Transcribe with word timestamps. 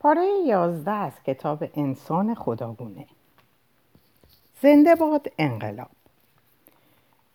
پاره 0.00 0.26
یازده 0.46 0.90
از 0.90 1.12
کتاب 1.26 1.64
انسان 1.76 2.34
خداگونه 2.34 3.06
زنده 4.62 4.94
باد 4.94 5.26
انقلاب 5.38 5.88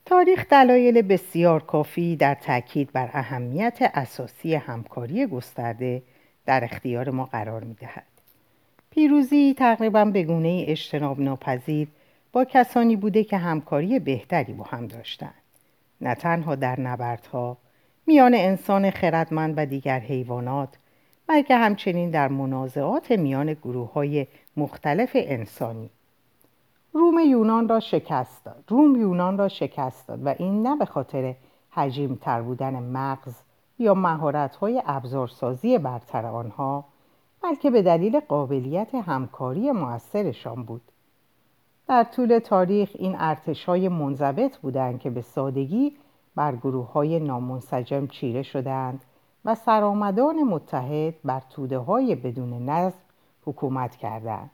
تاریخ 0.06 0.48
دلایل 0.50 1.02
بسیار 1.02 1.64
کافی 1.64 2.16
در 2.16 2.36
تاکید 2.36 2.92
بر 2.92 3.10
اهمیت 3.14 3.78
اساسی 3.94 4.56
همکاری 4.56 5.28
گسترده 5.28 6.04
در 6.46 6.64
اختیار 6.64 7.10
ما 7.10 7.26
قرار 7.26 7.64
می 7.64 7.74
دهد. 7.74 8.04
پیروزی 8.90 9.56
تقریبا 9.58 10.06
به 10.06 10.24
گونه 10.24 10.66
اجتناب 10.68 11.20
ناپذیر 11.20 11.88
با 12.32 12.46
کسانی 12.46 12.96
بوده 12.96 13.24
که 13.24 13.38
همکاری 13.38 14.00
بهتری 14.00 14.54
با 14.54 14.64
هم 14.64 14.88
داشتند. 14.88 15.34
نه 16.02 16.16
تنها 16.16 16.56
در 16.56 16.80
نبردها 16.80 17.58
میان 18.08 18.34
انسان 18.34 18.92
خردمند 18.92 19.54
و 19.58 19.66
دیگر 19.66 20.00
حیوانات 20.00 20.70
بلکه 21.28 21.56
همچنین 21.56 22.10
در 22.10 22.28
منازعات 22.28 23.12
میان 23.12 23.54
گروه 23.54 23.94
های 23.94 24.28
مختلف 24.58 25.12
انسانی. 25.14 25.90
روم 26.94 27.20
یونان 27.20 27.70
را 27.70 27.80
شکست 27.80 28.46
داد. 28.46 28.64
روم 28.68 28.96
یونان 28.96 29.38
را 29.38 29.48
شکست 29.48 30.08
داد 30.08 30.26
و 30.26 30.36
این 30.40 30.68
نه 30.68 30.76
به 30.76 30.86
خاطر 30.86 31.36
حجیم 31.70 32.20
تر 32.22 32.42
بودن 32.42 32.74
مغز 32.74 33.34
یا 33.80 33.94
مهارت 33.94 34.56
های 34.56 34.84
ابزارسازی 34.86 35.78
برتر 35.78 36.26
آنها 36.26 36.86
بلکه 37.44 37.70
به 37.70 37.82
دلیل 37.82 38.20
قابلیت 38.20 38.96
همکاری 38.96 39.72
موثرشان 39.72 40.64
بود. 40.64 40.82
در 41.88 42.04
طول 42.04 42.40
تاریخ 42.40 42.92
این 42.94 43.16
ارتش 43.20 43.66
های 43.66 43.90
منضبط 43.90 44.58
بودند 44.58 45.00
که 45.00 45.10
به 45.10 45.22
سادگی 45.22 45.96
بر 46.36 46.56
گروه 46.56 46.92
های 46.92 47.20
نامنسجم 47.20 48.08
چیره 48.08 48.44
شدند 48.44 49.02
و 49.46 49.56
سرآمدان 49.56 50.44
متحد 50.44 51.14
بر 51.24 51.42
توده 51.50 51.78
های 51.78 52.16
بدون 52.16 52.70
نظم 52.70 53.00
حکومت 53.46 53.96
کردند. 53.96 54.50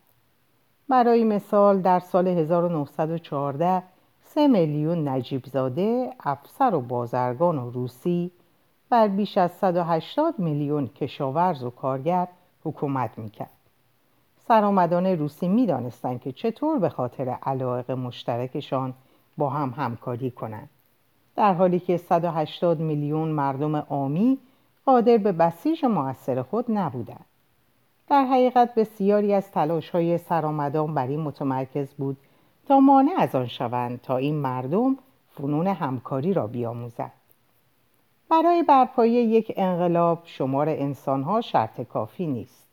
برای 0.90 1.24
مثال 1.24 1.82
در 1.82 2.00
سال 2.00 2.28
1914 2.28 3.84
سه 4.24 4.48
میلیون 4.48 5.08
نجیبزاده 5.08 6.14
افسر 6.20 6.76
و 6.76 6.82
بازرگان 6.82 7.58
و 7.58 7.70
روسی 7.70 8.32
بر 8.90 9.08
بیش 9.08 9.38
از 9.38 9.52
180 9.52 10.40
میلیون 10.40 10.88
کشاورز 10.88 11.64
و 11.64 11.70
کارگر 11.70 12.28
حکومت 12.64 13.18
می‌کرد. 13.18 13.50
سرآمدان 14.48 15.06
روسی 15.06 15.48
می‌دانستند 15.48 16.22
که 16.22 16.32
چطور 16.32 16.80
به 16.80 16.90
خاطر 16.90 17.30
علاقه 17.30 17.96
مشترکشان 17.96 18.94
با 19.38 19.50
هم 19.50 19.74
همکاری 19.78 20.32
کنند. 20.32 20.70
در 21.36 21.54
حالی 21.54 21.80
که 21.80 21.98
180 21.98 22.80
میلیون 22.80 23.30
مردم 23.30 23.76
عامی 23.76 24.38
قادر 24.86 25.18
به 25.18 25.32
بسیج 25.32 25.86
موثر 25.86 26.42
خود 26.42 26.66
نبودند. 26.72 27.26
در 28.08 28.26
حقیقت 28.26 28.76
بسیاری 28.76 29.34
از 29.34 29.52
تلاش 29.52 29.90
های 29.90 30.18
سرآمدان 30.18 30.94
بر 30.94 31.08
این 31.08 31.20
متمرکز 31.20 31.94
بود 31.94 32.18
تا 32.68 32.80
مانع 32.80 33.12
از 33.18 33.36
آن 33.36 33.48
شوند 33.48 34.02
تا 34.02 34.18
این 34.18 34.36
مردم 34.36 34.98
فنون 35.32 35.68
همکاری 35.68 36.34
را 36.34 36.48
بیاموزند. 36.48 37.12
برای 38.30 38.64
برپایی 38.64 39.14
یک 39.14 39.54
انقلاب 39.58 40.22
شمار 40.24 40.70
انسانها 40.70 41.42
شرط 41.42 41.82
کافی 41.82 42.28
نیست. 42.28 42.68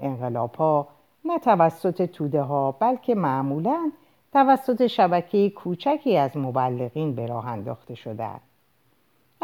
انقلاب 0.00 0.54
ها 0.54 0.88
نه 1.24 1.38
توسط 1.38 2.02
توده 2.02 2.42
ها 2.42 2.72
بلکه 2.72 3.14
معمولا 3.14 3.92
توسط 4.32 4.86
شبکه 4.86 5.50
کوچکی 5.50 6.16
از 6.16 6.36
مبلغین 6.36 7.14
به 7.14 7.26
راه 7.26 7.46
انداخته 7.46 7.94
شدند. 7.94 8.40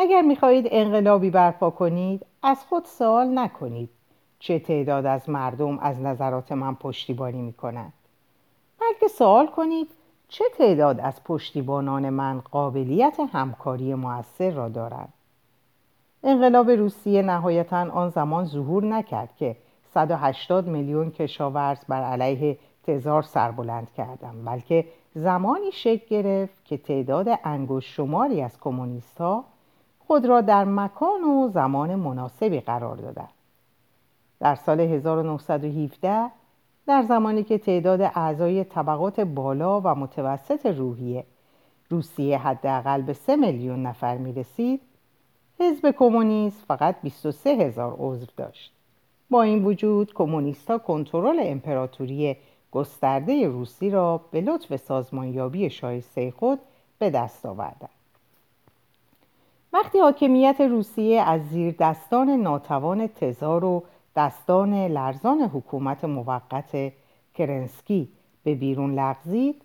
اگر 0.01 0.23
می‌خواهید 0.23 0.69
انقلابی 0.71 1.31
برپا 1.31 1.71
کنید 1.71 2.27
از 2.43 2.65
خود 2.69 2.85
سوال 2.85 3.39
نکنید 3.39 3.91
چه 4.39 4.59
تعداد 4.59 5.07
از 5.07 5.31
مردم 5.31 5.79
از 5.79 6.01
نظرات 6.01 6.53
من 6.53 6.75
پشتیبانی 6.75 7.43
می‌کنند. 7.43 7.93
بلکه 8.81 9.09
سوال 9.09 9.47
کنید 9.47 9.89
چه 10.29 10.45
تعداد 10.59 11.01
از 11.01 11.25
پشتیبانان 11.25 12.11
من 12.11 12.41
قابلیت 12.41 13.21
همکاری 13.33 13.95
موثر 13.95 14.51
را 14.51 14.69
دارند. 14.69 15.13
انقلاب 16.25 16.71
روسیه 16.71 17.23
نهایتا 17.23 17.91
آن 17.91 18.11
زمان 18.11 18.45
ظهور 18.45 18.85
نکرد 18.85 19.37
که 19.37 19.57
180 19.95 20.67
میلیون 20.67 21.11
کشاورز 21.11 21.79
بر 21.89 22.03
علیه 22.03 22.59
تزار 22.87 23.23
سربلند 23.23 23.89
کردند 23.97 24.45
بلکه 24.45 24.85
زمانی 25.15 25.73
شکل 25.73 26.07
گرفت 26.09 26.65
که 26.65 26.77
تعداد 26.77 27.27
انگشت 27.45 27.93
شماری 27.95 28.43
از 28.43 28.61
کمونیست 28.61 29.21
ها 29.21 29.45
خود 30.09 30.27
را 30.27 30.41
در 30.41 30.65
مکان 30.65 31.25
و 31.25 31.49
زمان 31.49 31.95
مناسبی 31.95 32.61
قرار 32.61 32.97
دادند. 32.97 33.29
در 34.41 34.55
سال 34.55 34.81
1917 34.81 36.31
در 36.87 37.03
زمانی 37.03 37.43
که 37.43 37.59
تعداد 37.59 38.01
اعضای 38.01 38.65
طبقات 38.65 39.21
بالا 39.21 39.81
و 39.81 39.89
متوسط 39.89 40.67
روحیه 40.67 41.25
روسیه 41.91 42.39
حداقل 42.39 43.03
به 43.03 43.13
3 43.13 43.37
میلیون 43.37 43.83
نفر 43.83 44.17
می 44.17 44.33
رسید 44.33 44.81
حزب 45.61 45.91
کمونیست 45.91 46.65
فقط 46.69 46.97
23 47.03 47.51
هزار 47.51 47.97
عضو 47.99 48.27
داشت 48.37 48.73
با 49.31 49.43
این 49.43 49.65
وجود 49.65 50.15
کمونیستها 50.15 50.79
کنترل 50.79 51.39
امپراتوری 51.43 52.37
گسترده 52.73 53.49
روسی 53.49 53.91
را 53.91 54.21
به 54.31 54.41
لطف 54.41 54.77
سازمانیابی 54.77 55.71
شایسته 55.71 56.31
خود 56.31 56.59
به 56.99 57.11
دست 57.11 57.47
آوردند 57.47 57.98
وقتی 59.73 59.99
حاکمیت 59.99 60.61
روسیه 60.61 61.21
از 61.23 61.49
زیر 61.49 61.75
دستان 61.79 62.31
ناتوان 62.31 63.07
تزار 63.07 63.65
و 63.65 63.85
دستان 64.17 64.75
لرزان 64.75 65.41
حکومت 65.41 66.05
موقت 66.05 66.93
کرنسکی 67.35 68.09
به 68.45 68.55
بیرون 68.55 68.95
لغزید 68.95 69.63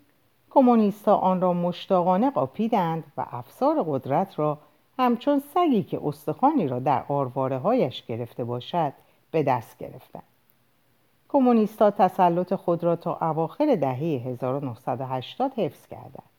کمونیستها 0.50 1.16
آن 1.16 1.40
را 1.40 1.52
مشتاقانه 1.52 2.30
قاپیدند 2.30 3.04
و 3.16 3.26
افسار 3.30 3.84
قدرت 3.88 4.38
را 4.38 4.58
همچون 4.98 5.42
سگی 5.54 5.82
که 5.82 6.00
استخوانی 6.04 6.68
را 6.68 6.78
در 6.78 7.04
آرواره 7.08 7.58
هایش 7.58 8.06
گرفته 8.06 8.44
باشد 8.44 8.92
به 9.30 9.42
دست 9.42 9.78
گرفتند. 9.78 10.22
کمونیستها 11.28 11.90
تسلط 11.90 12.54
خود 12.54 12.84
را 12.84 12.96
تا 12.96 13.18
اواخر 13.20 13.76
دهه 13.76 14.22
1980 14.26 15.52
حفظ 15.56 15.86
کردند. 15.86 16.30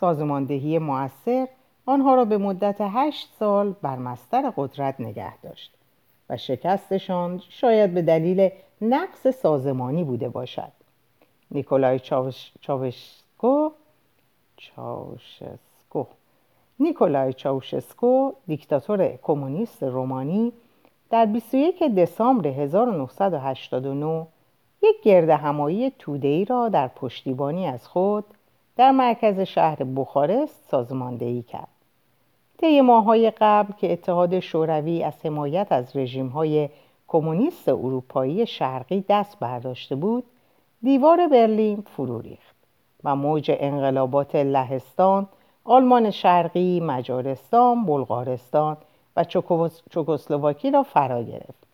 سازماندهی 0.00 0.78
مؤثر 0.78 1.48
آنها 1.88 2.14
را 2.14 2.24
به 2.24 2.38
مدت 2.38 2.76
هشت 2.80 3.34
سال 3.38 3.74
بر 3.82 3.96
مستر 3.96 4.52
قدرت 4.56 5.00
نگه 5.00 5.38
داشت 5.38 5.74
و 6.30 6.36
شکستشان 6.36 7.42
شاید 7.48 7.94
به 7.94 8.02
دلیل 8.02 8.50
نقص 8.80 9.26
سازمانی 9.26 10.04
بوده 10.04 10.28
باشد 10.28 10.72
نیکولای 11.50 11.98
چاوش... 11.98 12.52
چاوشسکو 12.60 13.70
چاوشسکو 14.56 16.04
نیکولای 16.80 17.32
چاوشسکو 17.32 18.32
دیکتاتور 18.46 19.18
کمونیست 19.22 19.82
رومانی 19.82 20.52
در 21.10 21.26
21 21.26 21.82
دسامبر 21.82 22.46
1989 22.46 24.26
یک 24.82 25.02
گرد 25.02 25.30
همایی 25.30 25.92
توده‌ای 25.98 26.44
را 26.44 26.68
در 26.68 26.88
پشتیبانی 26.88 27.66
از 27.66 27.88
خود 27.88 28.24
در 28.76 28.90
مرکز 28.90 29.40
شهر 29.40 29.84
بخارست 29.84 30.68
سازماندهی 30.70 31.42
کرد. 31.42 31.77
طی 32.58 32.80
ماهای 32.80 33.32
قبل 33.40 33.72
که 33.72 33.92
اتحاد 33.92 34.40
شوروی 34.40 35.02
از 35.02 35.14
حمایت 35.24 35.66
از 35.70 35.96
رژیم‌های 35.96 36.68
کمونیست 37.08 37.68
اروپایی 37.68 38.46
شرقی 38.46 39.04
دست 39.08 39.38
برداشته 39.38 39.94
بود 39.94 40.24
دیوار 40.82 41.28
برلین 41.28 41.84
فرو 41.96 42.20
ریخت 42.20 42.56
و 43.04 43.16
موج 43.16 43.50
انقلابات 43.58 44.34
لهستان 44.34 45.28
آلمان 45.64 46.10
شرقی 46.10 46.80
مجارستان 46.80 47.86
بلغارستان 47.86 48.76
و 49.16 49.24
چکسلواکی 49.90 50.70
را 50.70 50.82
فرا 50.82 51.22
گرفت. 51.22 51.66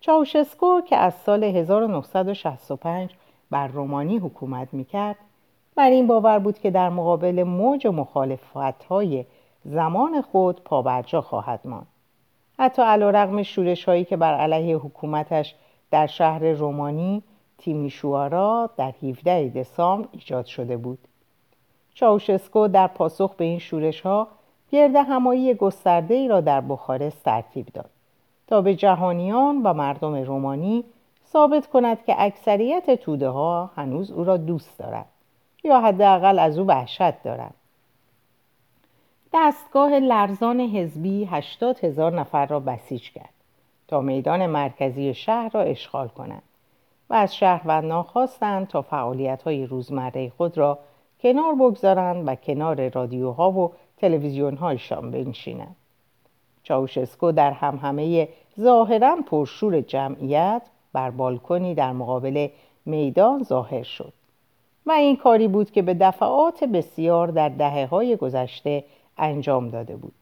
چاوشسکو 0.00 0.80
که 0.80 0.96
از 0.96 1.14
سال 1.14 1.44
1965 1.44 3.10
بر 3.50 3.66
رومانی 3.66 4.18
حکومت 4.18 4.74
می‌کرد 4.74 5.16
بر 5.74 5.90
این 5.90 6.06
باور 6.06 6.38
بود 6.38 6.58
که 6.58 6.70
در 6.70 6.88
مقابل 6.88 7.42
موج 7.42 7.86
مخالفت‌های 7.86 9.24
زمان 9.64 10.22
خود 10.22 10.62
پابرجا 10.64 11.20
خواهد 11.20 11.60
ماند. 11.64 11.86
حتی 12.58 12.82
علیرغم 12.82 13.42
شورش 13.42 13.84
هایی 13.84 14.04
که 14.04 14.16
بر 14.16 14.34
علیه 14.34 14.76
حکومتش 14.76 15.54
در 15.90 16.06
شهر 16.06 16.44
رومانی 16.44 17.22
تیمیشوارا 17.58 18.70
در 18.76 18.92
17 19.02 19.48
دسامبر 19.48 20.08
ایجاد 20.12 20.44
شده 20.44 20.76
بود. 20.76 20.98
چاوشسکو 21.94 22.68
در 22.68 22.86
پاسخ 22.86 23.34
به 23.34 23.44
این 23.44 23.58
شورش 23.58 24.00
ها 24.00 24.28
گرد 24.70 24.96
همایی 24.96 25.54
گسترده 25.54 26.14
ای 26.14 26.28
را 26.28 26.40
در 26.40 26.60
بخارست 26.60 27.24
ترتیب 27.24 27.66
داد 27.66 27.90
تا 28.46 28.60
به 28.60 28.74
جهانیان 28.74 29.62
و 29.62 29.72
مردم 29.72 30.14
رومانی 30.14 30.84
ثابت 31.32 31.66
کند 31.66 32.04
که 32.04 32.14
اکثریت 32.18 32.94
توده 32.94 33.28
ها 33.28 33.70
هنوز 33.76 34.10
او 34.10 34.24
را 34.24 34.36
دوست 34.36 34.78
دارند 34.78 35.06
یا 35.64 35.80
حداقل 35.80 36.38
از 36.38 36.58
او 36.58 36.66
وحشت 36.66 37.22
دارند. 37.22 37.54
دستگاه 39.34 39.98
لرزان 39.98 40.60
حزبی 40.60 41.24
80 41.24 41.84
هزار 41.84 42.12
نفر 42.20 42.46
را 42.46 42.60
بسیج 42.60 43.10
کرد 43.10 43.34
تا 43.88 44.00
میدان 44.00 44.46
مرکزی 44.46 45.14
شهر 45.14 45.50
را 45.54 45.60
اشغال 45.60 46.08
کنند 46.08 46.42
و 47.10 47.14
از 47.14 47.36
شهروندان 47.36 48.02
خواستند 48.02 48.68
تا 48.68 48.82
فعالیت 48.82 49.42
های 49.42 49.66
روزمره 49.66 50.32
خود 50.36 50.58
را 50.58 50.78
کنار 51.20 51.54
بگذارند 51.54 52.28
و 52.28 52.34
کنار 52.34 52.88
رادیوها 52.88 53.50
و 53.50 53.72
تلویزیونهایشان 53.96 55.10
بنشینند. 55.10 55.76
چاوشسکو 56.62 57.32
در 57.32 57.50
همهمه 57.50 58.28
ظاهرا 58.60 59.16
پرشور 59.26 59.80
جمعیت 59.80 60.62
بر 60.92 61.10
بالکنی 61.10 61.74
در 61.74 61.92
مقابل 61.92 62.48
میدان 62.86 63.42
ظاهر 63.42 63.82
شد 63.82 64.12
و 64.86 64.92
این 64.92 65.16
کاری 65.16 65.48
بود 65.48 65.70
که 65.70 65.82
به 65.82 65.94
دفعات 65.94 66.64
بسیار 66.64 67.28
در 67.28 67.48
دهه 67.48 67.86
های 67.86 68.16
گذشته 68.16 68.84
انجام 69.18 69.68
داده 69.68 69.96
بود. 69.96 70.14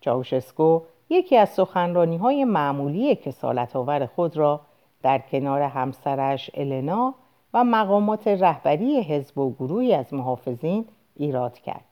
چاوشسکو 0.00 0.80
یکی 1.10 1.36
از 1.36 1.48
سخنرانی 1.48 2.16
های 2.16 2.44
معمولی 2.44 3.16
کسالت 3.16 3.76
آور 3.76 4.06
خود 4.06 4.36
را 4.36 4.60
در 5.02 5.18
کنار 5.18 5.62
همسرش 5.62 6.50
النا 6.54 7.14
و 7.54 7.64
مقامات 7.64 8.28
رهبری 8.28 9.00
حزب 9.02 9.38
و 9.38 9.54
گروهی 9.54 9.94
از 9.94 10.14
محافظین 10.14 10.84
ایراد 11.16 11.58
کرد. 11.58 11.84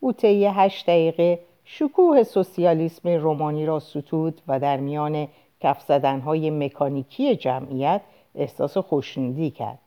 او 0.00 0.12
طی 0.12 0.46
هشت 0.46 0.86
دقیقه 0.86 1.40
شکوه 1.64 2.22
سوسیالیسم 2.22 3.08
رومانی 3.08 3.66
را 3.66 3.80
ستود 3.80 4.40
و 4.48 4.60
در 4.60 4.76
میان 4.76 5.28
کف 5.60 5.82
زدنهای 5.82 6.50
مکانیکی 6.50 7.36
جمعیت 7.36 8.00
احساس 8.34 8.78
خوشنودی 8.78 9.50
کرد. 9.50 9.78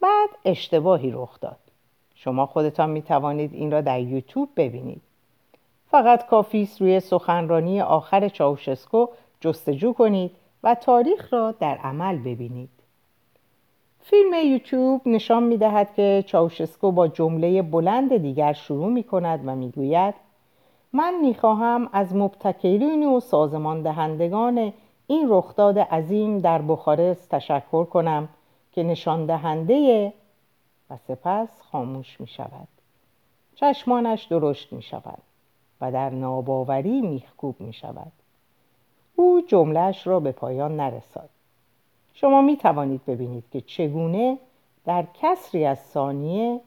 بعد 0.00 0.28
اشتباهی 0.44 1.10
رخ 1.10 1.40
داد. 1.40 1.65
شما 2.18 2.46
خودتان 2.46 2.90
می 2.90 3.02
توانید 3.02 3.54
این 3.54 3.70
را 3.70 3.80
در 3.80 4.00
یوتیوب 4.00 4.48
ببینید. 4.56 5.02
فقط 5.90 6.26
کافی 6.26 6.62
است 6.62 6.80
روی 6.80 7.00
سخنرانی 7.00 7.80
آخر 7.80 8.28
چاوشسکو 8.28 9.06
جستجو 9.40 9.92
کنید 9.92 10.30
و 10.62 10.74
تاریخ 10.74 11.32
را 11.32 11.52
در 11.52 11.76
عمل 11.76 12.18
ببینید. 12.18 12.68
فیلم 14.00 14.34
یوتیوب 14.44 15.00
نشان 15.06 15.42
می 15.42 15.56
دهد 15.56 15.94
که 15.94 16.24
چاوشسکو 16.26 16.92
با 16.92 17.08
جمله 17.08 17.62
بلند 17.62 18.16
دیگر 18.16 18.52
شروع 18.52 18.92
می 18.92 19.02
کند 19.02 19.40
و 19.46 19.56
می 19.56 19.70
گوید 19.70 20.14
من 20.92 21.14
می 21.20 21.34
خواهم 21.34 21.88
از 21.92 22.16
مبتکرین 22.16 23.06
و 23.06 23.20
سازمان 23.20 23.82
دهندگان 23.82 24.72
این 25.06 25.26
رخداد 25.28 25.78
عظیم 25.78 26.38
در 26.38 26.62
بخارست 26.62 27.30
تشکر 27.30 27.84
کنم 27.84 28.28
که 28.72 28.82
نشان 28.82 29.26
دهنده 29.26 30.12
و 30.90 30.96
سپس 30.96 31.62
خاموش 31.62 32.20
می 32.20 32.26
شود 32.26 32.68
چشمانش 33.54 34.24
درشت 34.24 34.72
می 34.72 34.82
شود 34.82 35.22
و 35.80 35.92
در 35.92 36.10
ناباوری 36.10 37.00
میخکوب 37.00 37.60
می 37.60 37.72
شود 37.72 38.12
او 39.16 39.42
جملهش 39.48 40.06
را 40.06 40.20
به 40.20 40.32
پایان 40.32 40.76
نرساد 40.76 41.30
شما 42.14 42.42
می 42.42 42.56
توانید 42.56 43.04
ببینید 43.04 43.44
که 43.52 43.60
چگونه 43.60 44.38
در 44.84 45.04
کسری 45.14 45.64
از 45.64 45.78
ثانیه 45.78 46.60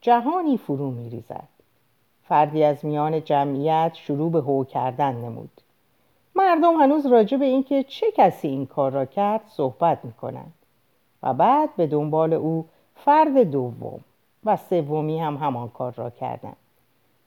جهانی 0.00 0.56
فرو 0.56 0.90
می 0.90 1.10
ریزد 1.10 1.48
فردی 2.28 2.64
از 2.64 2.84
میان 2.84 3.24
جمعیت 3.24 3.94
شروع 3.94 4.30
به 4.30 4.40
هو 4.40 4.64
کردن 4.64 5.14
نمود. 5.14 5.60
مردم 6.34 6.76
هنوز 6.76 7.06
راجع 7.06 7.36
به 7.36 7.44
اینکه 7.44 7.82
چه 7.84 8.06
کسی 8.16 8.48
این 8.48 8.66
کار 8.66 8.92
را 8.92 9.04
کرد 9.04 9.40
صحبت 9.48 10.04
می 10.04 10.12
کنند 10.12 10.52
و 11.22 11.34
بعد 11.34 11.76
به 11.76 11.86
دنبال 11.86 12.32
او 12.32 12.68
فرد 13.04 13.38
دوم 13.38 14.00
و 14.44 14.56
سومی 14.56 15.20
هم 15.20 15.36
همان 15.36 15.68
کار 15.68 15.92
را 15.92 16.10
کردند 16.10 16.56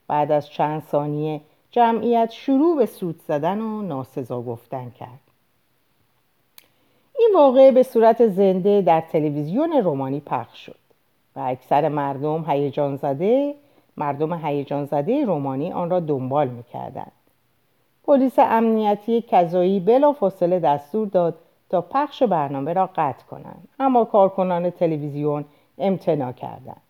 بعد 0.07 0.31
از 0.31 0.49
چند 0.49 0.83
ثانیه 0.83 1.41
جمعیت 1.71 2.31
شروع 2.31 2.77
به 2.77 2.85
سود 2.85 3.21
زدن 3.27 3.61
و 3.61 3.81
ناسزا 3.81 4.41
گفتن 4.41 4.89
کرد. 4.89 5.19
این 7.19 7.31
واقعه 7.35 7.71
به 7.71 7.83
صورت 7.83 8.27
زنده 8.27 8.81
در 8.81 9.01
تلویزیون 9.01 9.71
رومانی 9.71 10.19
پخش 10.19 10.65
شد 10.65 10.75
و 11.35 11.39
اکثر 11.39 11.89
مردم 11.89 12.45
هیجان 12.47 12.95
زده 12.95 13.55
مردم 13.97 14.45
هیجان 14.45 14.85
زده 14.85 15.25
رومانی 15.25 15.71
آن 15.71 15.89
را 15.89 15.99
دنبال 15.99 16.47
می‌کردند. 16.47 17.11
پلیس 18.03 18.39
امنیتی 18.39 19.21
کذایی 19.21 19.79
بلا 19.79 20.13
فاصله 20.13 20.59
دستور 20.59 21.07
داد 21.07 21.35
تا 21.69 21.81
پخش 21.81 22.23
برنامه 22.23 22.73
را 22.73 22.89
قطع 22.95 23.25
کنند. 23.25 23.67
اما 23.79 24.05
کارکنان 24.05 24.69
تلویزیون 24.69 25.45
امتناع 25.79 26.31
کردند 26.31 26.81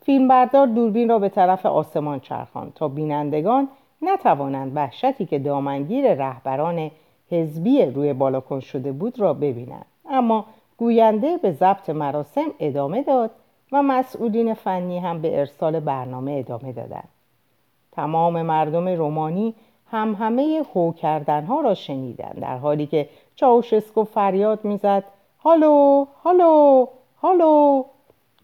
فیلمبردار 0.00 0.66
دوربین 0.66 1.08
را 1.08 1.18
به 1.18 1.28
طرف 1.28 1.66
آسمان 1.66 2.20
چرخان 2.20 2.72
تا 2.74 2.88
بینندگان 2.88 3.68
نتوانند 4.02 4.76
وحشتی 4.76 5.26
که 5.26 5.38
دامنگیر 5.38 6.14
رهبران 6.14 6.90
حزبی 7.30 7.82
روی 7.84 8.12
بالاکن 8.12 8.60
شده 8.60 8.92
بود 8.92 9.20
را 9.20 9.34
ببینند. 9.34 9.86
اما 10.10 10.44
گوینده 10.76 11.36
به 11.36 11.52
ضبط 11.52 11.90
مراسم 11.90 12.46
ادامه 12.60 13.02
داد 13.02 13.30
و 13.72 13.82
مسئولین 13.82 14.54
فنی 14.54 14.98
هم 14.98 15.22
به 15.22 15.38
ارسال 15.38 15.80
برنامه 15.80 16.32
ادامه 16.32 16.72
دادند. 16.72 17.08
تمام 17.92 18.42
مردم 18.42 18.88
رومانی 18.88 19.54
هم 19.90 20.14
همه 20.14 20.62
هو 20.74 20.92
کردنها 20.92 21.60
را 21.60 21.74
شنیدند 21.74 22.40
در 22.40 22.58
حالی 22.58 22.86
که 22.86 23.08
چاوشسکو 23.34 24.04
فریاد 24.04 24.64
می‌زد 24.64 25.04
هالو 25.44 26.06
هالو 26.24 26.86
هالو! 27.22 27.84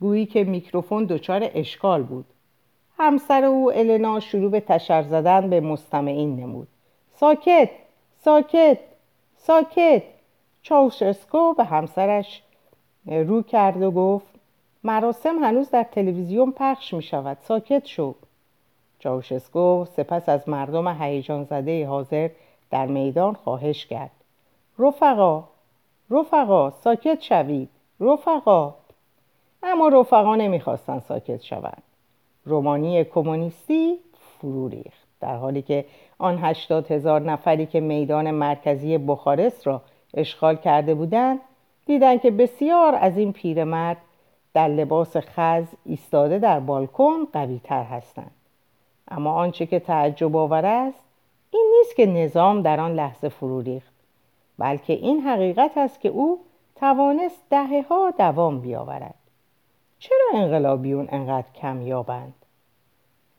گویی 0.01 0.27
که 0.27 0.45
میکروفون 0.45 1.05
دچار 1.05 1.51
اشکال 1.55 2.03
بود. 2.03 2.25
همسر 2.99 3.45
او 3.45 3.73
النا 3.73 4.21
شروع 4.21 4.51
به 4.51 4.61
تشر 4.61 5.03
زدن 5.03 5.51
به 5.51 5.61
مستمعین 5.61 6.37
نمود. 6.37 6.69
ساکت 7.15 7.71
ساکت 8.19 8.79
ساکت. 9.37 10.03
چاوشسکو 10.63 11.55
به 11.55 11.65
همسرش 11.65 12.43
رو 13.07 13.43
کرد 13.43 13.83
و 13.83 13.91
گفت 13.91 14.27
مراسم 14.85 15.45
هنوز 15.45 15.71
در 15.71 15.83
تلویزیون 15.83 16.53
پخش 16.53 16.95
می 16.95 17.03
شود 17.03 17.39
ساکت 17.41 17.87
شو. 17.87 18.15
چاوشسکو 18.99 19.85
سپس 19.85 20.29
از 20.29 20.49
مردم 20.49 21.03
هیجان 21.03 21.45
زده 21.45 21.87
حاضر 21.87 22.31
در 22.71 22.87
میدان 22.87 23.35
خواهش 23.35 23.87
کرد. 23.87 24.11
رفقا 24.79 25.45
رفقا 26.11 26.71
ساکت 26.71 27.21
شوید. 27.21 27.69
رفقا. 28.01 28.75
اما 29.63 29.89
رفقا 29.89 30.37
نمی‌خواستند 30.37 31.03
ساکت 31.03 31.43
شوند. 31.43 31.83
رومانی 32.45 33.05
کمونیستی 33.05 33.99
فرو 34.41 34.69
ریخت 34.69 35.09
در 35.21 35.37
حالی 35.37 35.63
که 35.63 35.85
آن 36.19 36.39
هشتاد 36.39 36.93
هزار 36.93 37.21
نفری 37.21 37.67
که 37.67 37.81
میدان 37.81 38.31
مرکزی 38.31 38.99
بخارست 38.99 39.67
را 39.67 39.83
اشغال 40.15 40.57
کرده 40.57 40.95
بودند 40.95 41.41
دیدند 41.87 42.21
که 42.21 42.31
بسیار 42.31 42.95
از 42.95 43.19
این 43.19 43.33
پیرمرد 43.33 43.97
در 44.55 44.69
لباس 44.69 45.17
خز 45.17 45.65
ایستاده 45.85 46.39
در 46.39 46.61
بالکن 46.61 47.25
قوی 47.33 47.61
تر 47.65 47.83
هستند. 47.83 48.31
اما 49.09 49.33
آنچه 49.33 49.67
که 49.67 49.79
تعجب 49.79 50.37
آور 50.37 50.67
است 50.67 51.05
این 51.51 51.73
نیست 51.79 51.97
که 51.97 52.07
نظام 52.07 52.63
در 52.63 52.81
آن 52.81 52.95
لحظه 52.95 53.29
فرو 53.29 53.61
ریخت 53.61 53.93
بلکه 54.59 54.93
این 54.93 55.21
حقیقت 55.21 55.79
است 55.79 56.01
که 56.01 56.09
او 56.09 56.41
توانست 56.77 57.41
دهه 57.51 57.85
ها 57.91 58.11
دوام 58.19 58.61
بیاورد. 58.61 59.15
چرا 60.01 60.27
انقلابیون 60.35 61.09
انقدر 61.13 61.47
کم 61.55 61.83
یابند؟ 61.83 62.35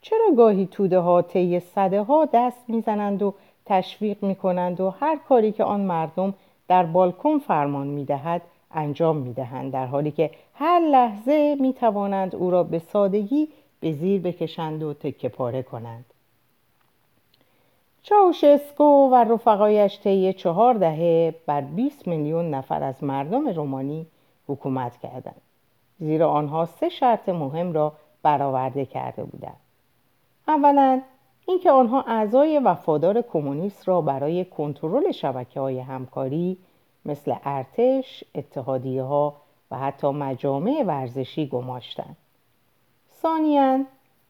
چرا 0.02 0.32
گاهی 0.38 0.66
توده 0.66 1.00
ها 1.00 1.22
طی 1.22 1.60
صده 1.60 2.02
ها 2.02 2.28
دست 2.34 2.64
می‌زنند 2.68 3.24
و 3.24 3.34
تشویق 3.66 4.24
می‌کنند 4.24 4.82
و 4.82 4.90
هر 4.90 5.20
کاری 5.30 5.52
که 5.52 5.64
آن 5.64 5.82
مردم 5.82 6.34
در 6.68 6.84
بالکن 6.84 7.40
فرمان 7.40 7.88
می‌دهد 7.88 8.42
انجام 8.72 9.18
می‌دهند 9.18 9.74
در 9.74 9.86
حالی 9.86 10.12
که 10.12 10.32
هر 10.54 10.80
لحظه 10.80 11.58
می‌توانند 11.60 12.36
او 12.36 12.52
را 12.52 12.64
به 12.64 12.80
سادگی 12.80 13.48
به 13.80 13.92
زیر 13.92 14.22
بکشند 14.22 14.84
و 14.84 14.94
تکه 14.94 15.30
پاره 15.30 15.64
کنند. 15.64 16.06
چاوشسکو 18.04 19.10
و 19.10 19.16
رفقایش 19.16 20.00
طی 20.00 20.34
چهار 20.34 20.74
دهه 20.74 21.36
بر 21.46 21.62
20 21.62 22.08
میلیون 22.08 22.50
نفر 22.50 22.84
از 22.84 23.04
مردم 23.04 23.48
رومانی 23.48 24.06
حکومت 24.48 24.98
کردند. 24.98 25.42
زیرا 26.02 26.32
آنها 26.32 26.66
سه 26.66 26.90
شرط 26.90 27.30
مهم 27.30 27.74
را 27.74 27.94
برآورده 28.24 28.86
کرده 28.86 29.24
بودند 29.24 29.58
اولا 30.48 31.02
اینکه 31.48 31.72
آنها 31.72 32.02
اعضای 32.02 32.60
وفادار 32.60 33.22
کمونیست 33.22 33.88
را 33.88 34.02
برای 34.02 34.46
کنترل 34.46 35.12
شبکه 35.12 35.60
های 35.60 35.80
همکاری 35.80 36.58
مثل 37.06 37.36
ارتش، 37.44 38.24
اتحادیه 38.36 39.04
ها 39.04 39.34
و 39.72 39.78
حتی 39.78 40.08
مجامع 40.08 40.84
ورزشی 40.88 41.48
گماشتند. 41.48 42.18
ثانیاً 43.22 43.86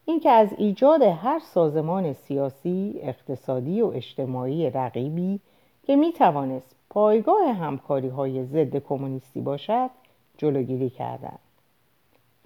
اینکه 0.06 0.30
از 0.30 0.54
ایجاد 0.58 1.02
هر 1.02 1.40
سازمان 1.40 2.14
سیاسی، 2.14 3.00
اقتصادی 3.02 3.82
و 3.82 3.86
اجتماعی 3.86 4.70
رقیبی 4.70 5.40
که 5.84 5.96
می 5.96 6.14
توانست 6.14 6.76
پایگاه 6.90 7.54
همکاری 7.54 8.08
های 8.08 8.46
ضد 8.46 8.78
کمونیستی 8.78 9.42
باشد 9.42 9.90
جلوگیری 10.38 10.90
کردند. 10.90 11.40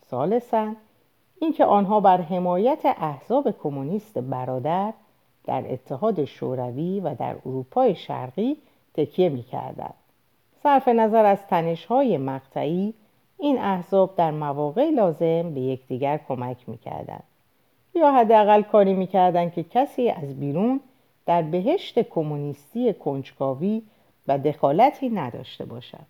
ثالثاً 0.10 0.76
اینکه 1.42 1.66
آنها 1.66 2.00
بر 2.00 2.22
حمایت 2.22 2.82
احزاب 2.86 3.52
کمونیست 3.52 4.18
برادر 4.18 4.94
در 5.44 5.74
اتحاد 5.74 6.26
شوروی 6.26 7.00
و 7.00 7.16
در 7.16 7.36
اروپای 7.46 7.96
شرقی 7.96 8.58
تکیه 8.94 9.30
می‌کردند. 9.30 9.94
صرف 10.64 10.88
نظر 10.88 11.26
از 11.26 11.48
تنشهای 11.48 12.18
مقطعی 12.18 12.94
این 13.38 13.60
احزاب 13.60 14.16
در 14.16 14.32
مواقع 14.32 14.90
لازم 14.90 15.54
به 15.54 15.62
یکدیگر 15.62 16.20
کمک 16.28 16.70
می‌کردند. 16.70 17.24
یا 17.96 18.12
حداقل 18.12 18.62
کاری 18.62 18.94
می‌کردند 18.94 19.54
که 19.54 19.64
کسی 19.64 20.10
از 20.10 20.40
بیرون 20.40 20.80
در 21.26 21.42
بهشت 21.42 22.00
کمونیستی 22.00 22.94
کنجکاوی 22.94 23.82
و 24.28 24.38
دخالتی 24.38 25.10
نداشته 25.10 25.66
باشد. 25.66 26.06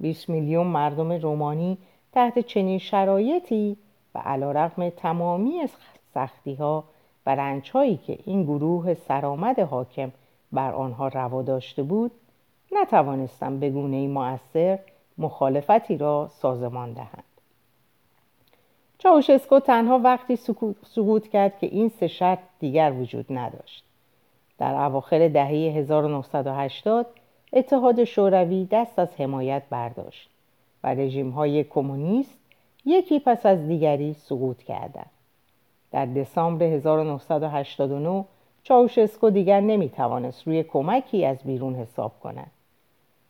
20 0.00 0.28
میلیون 0.28 0.66
مردم 0.66 1.12
رومانی 1.12 1.78
تحت 2.12 2.38
چنین 2.38 2.78
شرایطی 2.78 3.76
و 4.14 4.18
علیرغم 4.18 4.90
تمامی 4.90 5.66
سختی 6.14 6.54
ها 6.54 6.84
و 7.26 7.34
رنج 7.34 7.70
هایی 7.70 7.96
که 7.96 8.18
این 8.26 8.42
گروه 8.42 8.94
سرآمد 8.94 9.58
حاکم 9.58 10.12
بر 10.52 10.72
آنها 10.72 11.08
روا 11.08 11.42
داشته 11.42 11.82
بود 11.82 12.10
نتوانستم 12.72 13.60
به 13.60 13.70
گونه 13.70 14.08
مؤثر 14.08 14.78
مخالفتی 15.18 15.96
را 15.96 16.28
سازمان 16.32 16.92
دهند. 16.92 17.24
چاوشسکو 18.98 19.60
تنها 19.60 19.98
وقتی 19.98 20.36
سقوط 20.84 21.28
کرد 21.28 21.58
که 21.58 21.66
این 21.66 21.88
سه 21.88 22.08
شرط 22.08 22.38
دیگر 22.58 22.92
وجود 22.92 23.26
نداشت. 23.30 23.84
در 24.58 24.74
اواخر 24.74 25.28
دهه 25.28 25.48
1980 25.48 27.06
اتحاد 27.52 28.04
شوروی 28.04 28.68
دست 28.70 28.98
از 28.98 29.08
حمایت 29.18 29.62
برداشت. 29.70 30.31
و 30.84 30.94
رژیم 30.94 31.30
های 31.30 31.64
کمونیست 31.64 32.38
یکی 32.84 33.18
پس 33.18 33.46
از 33.46 33.68
دیگری 33.68 34.14
سقوط 34.14 34.62
کردند. 34.62 35.10
در 35.90 36.06
دسامبر 36.06 36.66
1989 36.66 38.24
چاوشسکو 38.62 39.30
دیگر 39.30 39.60
نمی‌توانست 39.60 40.46
روی 40.46 40.62
کمکی 40.62 41.24
از 41.24 41.38
بیرون 41.44 41.74
حساب 41.74 42.20
کند. 42.20 42.50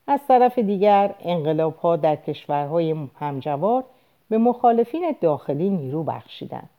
از 0.07 0.21
طرف 0.29 0.59
دیگر 0.59 1.15
انقلاب 1.21 1.77
ها 1.77 1.97
در 1.97 2.17
کشورهای 2.17 2.97
همجوار 3.19 3.85
به 4.29 4.39
مخالفین 4.39 5.15
داخلی 5.21 5.71
نیرو 5.71 6.05
بخشیدند. 6.05 6.71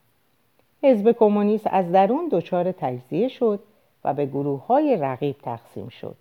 حزب 0.84 1.12
کمونیست 1.12 1.68
از 1.72 1.92
درون 1.92 2.27
دچار 2.32 2.72
تجزیه 2.72 3.27
شد 3.27 3.60
و 4.03 4.13
به 4.13 4.25
گروه 4.25 4.65
های 4.65 4.98
رقیب 4.98 5.36
تقسیم 5.44 5.89
شد. 5.89 6.15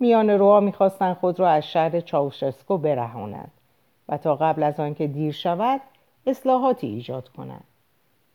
میان 0.00 0.30
روها 0.30 0.60
می‌خواستند 0.60 1.16
خود 1.16 1.40
را 1.40 1.48
از 1.48 1.66
شهر 1.66 2.00
چاوشسکو 2.00 2.78
برهانند 2.78 3.50
و 4.08 4.18
تا 4.18 4.36
قبل 4.36 4.62
از 4.62 4.80
آنکه 4.80 5.06
دیر 5.06 5.32
شود 5.32 5.80
اصلاحاتی 6.26 6.86
ایجاد 6.86 7.28
کنند. 7.28 7.64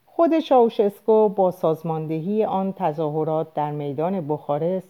خود 0.05 0.39
چاوشسکو 0.39 1.29
با 1.29 1.51
سازماندهی 1.51 2.45
آن 2.45 2.73
تظاهرات 2.73 3.53
در 3.53 3.71
میدان 3.71 4.27
بخارست 4.27 4.89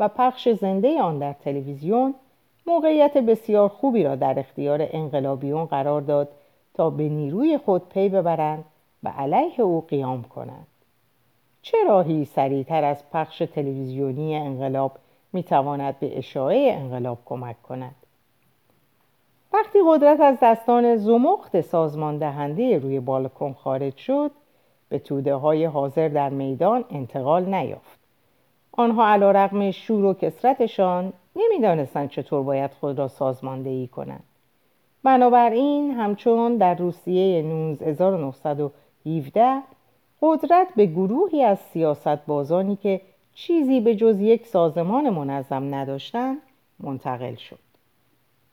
و 0.00 0.08
پخش 0.08 0.48
زنده 0.48 1.02
آن 1.02 1.18
در 1.18 1.32
تلویزیون 1.32 2.14
موقعیت 2.66 3.18
بسیار 3.18 3.68
خوبی 3.68 4.04
را 4.04 4.16
در 4.16 4.38
اختیار 4.38 4.78
انقلابیون 4.90 5.64
قرار 5.64 6.00
داد 6.00 6.28
تا 6.74 6.90
به 6.90 7.08
نیروی 7.08 7.58
خود 7.58 7.88
پی 7.88 8.08
ببرند 8.08 8.64
و 9.02 9.08
علیه 9.08 9.60
او 9.60 9.80
قیام 9.88 10.22
کنند 10.22 10.66
چه 11.62 11.76
راهی 11.88 12.24
سریعتر 12.24 12.84
از 12.84 13.10
پخش 13.10 13.38
تلویزیونی 13.38 14.36
انقلاب 14.36 14.98
می‌تواند 15.32 15.98
به 15.98 16.18
اشاعه 16.18 16.72
انقلاب 16.72 17.18
کمک 17.24 17.62
کند 17.62 17.94
وقتی 19.54 19.78
قدرت 19.86 20.20
از 20.20 20.38
دستان 20.42 20.96
زمخت 20.96 21.60
سازمان 21.60 22.18
دهنده 22.18 22.78
روی 22.78 23.00
بالکن 23.00 23.52
خارج 23.52 23.96
شد 23.96 24.30
به 24.88 24.98
توده 24.98 25.34
های 25.34 25.64
حاضر 25.64 26.08
در 26.08 26.28
میدان 26.28 26.84
انتقال 26.90 27.54
نیافت. 27.54 27.98
آنها 28.72 29.06
علا 29.06 29.30
رقم 29.30 29.70
شور 29.70 30.04
و 30.04 30.14
کسرتشان 30.14 31.12
نمی‌دانستند 31.36 32.10
چطور 32.10 32.42
باید 32.42 32.70
خود 32.80 32.98
را 32.98 33.08
سازماندهی 33.08 33.86
کنند. 33.86 34.24
بنابراین 35.02 35.90
همچون 35.90 36.56
در 36.56 36.74
روسیه 36.74 37.44
1917 37.80 39.62
قدرت 40.22 40.68
به 40.76 40.86
گروهی 40.86 41.42
از 41.42 41.58
سیاست 41.58 42.26
بازانی 42.26 42.76
که 42.76 43.00
چیزی 43.34 43.80
به 43.80 43.94
جز 43.94 44.20
یک 44.20 44.46
سازمان 44.46 45.10
منظم 45.10 45.74
نداشتند 45.74 46.38
منتقل 46.80 47.34
شد. 47.34 47.63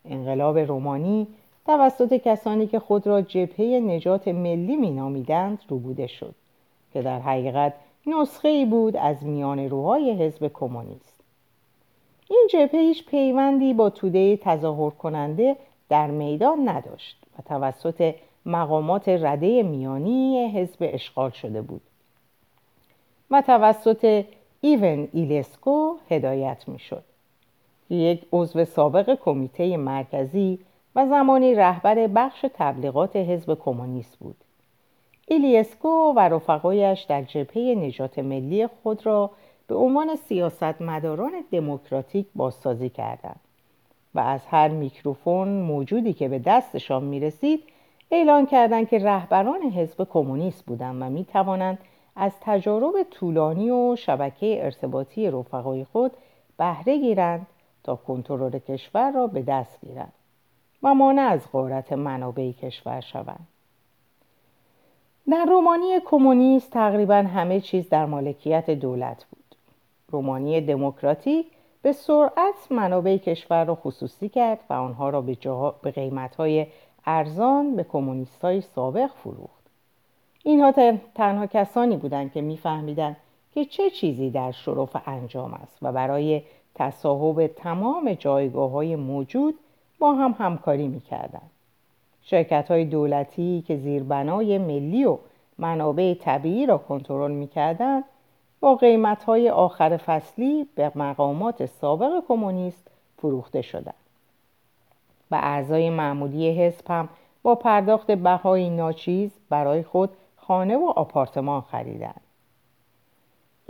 انقلاب 0.05 0.58
رومانی 0.58 1.27
توسط 1.65 2.13
کسانی 2.13 2.67
که 2.67 2.79
خود 2.79 3.08
را 3.08 3.22
جبهه 3.22 3.79
نجات 3.79 4.27
ملی 4.27 4.75
مینامیدند 4.75 5.60
روبوده 5.70 6.08
شد 6.08 6.36
که 6.93 7.01
در 7.01 7.20
حقیقت 7.20 7.74
نسخه 8.08 8.48
ای 8.48 8.65
بود 8.65 8.98
از 8.98 9.24
میان 9.24 9.60
روهای 9.70 10.12
حزب 10.12 10.51
کمونیست 10.53 11.24
این 12.29 12.48
جبهه 12.51 12.81
هیچ 12.81 13.05
پیوندی 13.05 13.74
با 13.74 13.89
توده 13.89 14.38
تظاهر 14.38 14.89
کننده 14.89 15.55
در 15.89 16.08
میدان 16.08 16.70
نداشت 16.70 17.17
و 17.39 17.41
توسط 17.41 18.15
مقامات 18.46 19.10
رده 19.10 19.63
میانی 19.63 20.51
حزب 20.55 20.77
اشغال 20.79 21.29
شده 21.29 21.62
بود 21.62 21.81
و 23.31 23.41
توسط 23.41 24.25
ایون 24.62 25.08
ایلیسکو 25.13 25.95
هدایت 26.10 26.63
می 26.67 26.79
شد. 26.79 27.03
یک 27.95 28.25
عضو 28.33 28.65
سابق 28.65 29.15
کمیته 29.15 29.77
مرکزی 29.77 30.60
و 30.95 31.05
زمانی 31.05 31.55
رهبر 31.55 32.07
بخش 32.07 32.45
تبلیغات 32.53 33.15
حزب 33.15 33.57
کمونیست 33.60 34.17
بود. 34.19 34.36
ایلیسکو 35.27 36.13
و 36.15 36.19
رفقایش 36.19 37.01
در 37.01 37.21
جبهه 37.21 37.75
نجات 37.75 38.19
ملی 38.19 38.67
خود 38.67 39.05
را 39.05 39.31
به 39.67 39.75
عنوان 39.75 40.15
سیاستمداران 40.15 41.31
دموکراتیک 41.51 42.27
بازسازی 42.36 42.89
کردند 42.89 43.39
و 44.15 44.19
از 44.19 44.45
هر 44.45 44.67
میکروفون 44.67 45.48
موجودی 45.48 46.13
که 46.13 46.27
به 46.27 46.39
دستشان 46.39 47.03
می 47.03 47.19
رسید 47.19 47.63
اعلان 48.12 48.45
کردند 48.45 48.89
که 48.89 49.00
رهبران 49.00 49.62
حزب 49.62 50.07
کمونیست 50.10 50.65
بودند 50.65 51.01
و 51.01 51.10
می 51.10 51.25
توانند 51.25 51.77
از 52.15 52.31
تجارب 52.41 53.03
طولانی 53.12 53.69
و 53.69 53.95
شبکه 53.95 54.65
ارتباطی 54.65 55.31
رفقای 55.31 55.86
خود 55.86 56.12
بهره 56.57 56.98
گیرند 56.98 57.48
تا 57.83 57.95
کنترل 57.95 58.59
کشور 58.59 59.11
را 59.11 59.27
به 59.27 59.41
دست 59.41 59.85
گیرند 59.85 60.13
و 60.83 60.93
مانع 60.93 61.21
از 61.21 61.51
غارت 61.51 61.93
منابع 61.93 62.51
کشور 62.51 63.01
شوند. 63.01 63.47
در 65.29 65.45
رومانی 65.45 66.00
کمونیست 66.05 66.71
تقریبا 66.71 67.15
همه 67.15 67.59
چیز 67.59 67.89
در 67.89 68.05
مالکیت 68.05 68.69
دولت 68.69 69.25
بود. 69.25 69.55
رومانی 70.11 70.61
دموکراتیک 70.61 71.45
به 71.81 71.91
سرعت 71.91 72.71
منابع 72.71 73.17
کشور 73.17 73.65
را 73.65 73.75
خصوصی 73.75 74.29
کرد 74.29 74.59
و 74.69 74.73
آنها 74.73 75.09
را 75.09 75.21
به, 75.21 75.38
به 75.81 75.91
قیمتهای 75.91 76.67
ارزان 77.05 77.75
به 77.75 77.83
کمونیست 77.83 78.41
های 78.41 78.61
سابق 78.61 79.07
فروخت. 79.07 79.61
اینها 80.43 80.71
تنها 81.15 81.45
کسانی 81.45 81.97
بودند 81.97 82.31
که 82.31 82.41
میفهمیدند 82.41 83.17
که 83.53 83.65
چه 83.65 83.89
چیزی 83.89 84.29
در 84.29 84.51
شرف 84.51 84.97
انجام 85.05 85.53
است 85.53 85.77
و 85.81 85.91
برای 85.91 86.41
تصاحب 86.75 87.47
تمام 87.47 88.13
جایگاه 88.13 88.71
های 88.71 88.95
موجود 88.95 89.55
با 89.99 90.13
هم 90.13 90.35
همکاری 90.39 90.87
می‌کردند. 90.87 91.49
شرکت 92.21 92.71
های 92.71 92.85
دولتی 92.85 93.63
که 93.67 93.75
زیربنای 93.77 94.57
ملی 94.57 95.05
و 95.05 95.17
منابع 95.57 96.13
طبیعی 96.13 96.65
را 96.65 96.77
کنترل 96.77 97.31
می‌کردند 97.31 98.03
با 98.59 98.75
قیمت 98.75 99.23
های 99.23 99.49
آخر 99.49 99.97
فصلی 99.97 100.67
به 100.75 100.91
مقامات 100.95 101.65
سابق 101.65 102.23
کمونیست 102.27 102.87
فروخته 103.17 103.61
شدند. 103.61 103.93
و 105.31 105.35
اعضای 105.35 105.89
معمولی 105.89 106.65
حزب 106.65 106.91
هم 106.91 107.09
با 107.43 107.55
پرداخت 107.55 108.11
بهای 108.11 108.69
ناچیز 108.69 109.31
برای 109.49 109.83
خود 109.83 110.09
خانه 110.37 110.77
و 110.77 110.93
آپارتمان 110.95 111.61
خریدند. 111.61 112.20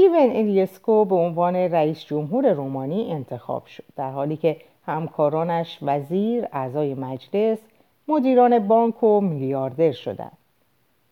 ایون 0.02 0.36
الیسکو 0.36 1.06
به 1.06 1.16
عنوان 1.16 1.56
رئیس 1.56 2.06
جمهور 2.06 2.54
رومانی 2.54 3.12
انتخاب 3.12 3.66
شد 3.66 3.84
در 3.96 4.12
حالی 4.12 4.38
که 4.38 4.58
همکارانش 4.86 5.80
وزیر، 5.82 6.48
اعضای 6.52 6.94
مجلس، 6.94 7.58
مدیران 8.08 8.68
بانک 8.68 9.04
و 9.04 9.22
میلیاردر 9.22 9.92
شدند. 9.92 10.38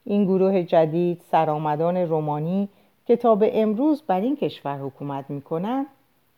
این 0.05 0.25
گروه 0.25 0.63
جدید 0.63 1.21
سرآمدان 1.31 1.97
رومانی 1.97 2.69
که 3.05 3.15
تا 3.15 3.35
به 3.35 3.61
امروز 3.61 4.01
بر 4.01 4.21
این 4.21 4.35
کشور 4.35 4.77
حکومت 4.77 5.29
می 5.29 5.41
کنند 5.41 5.85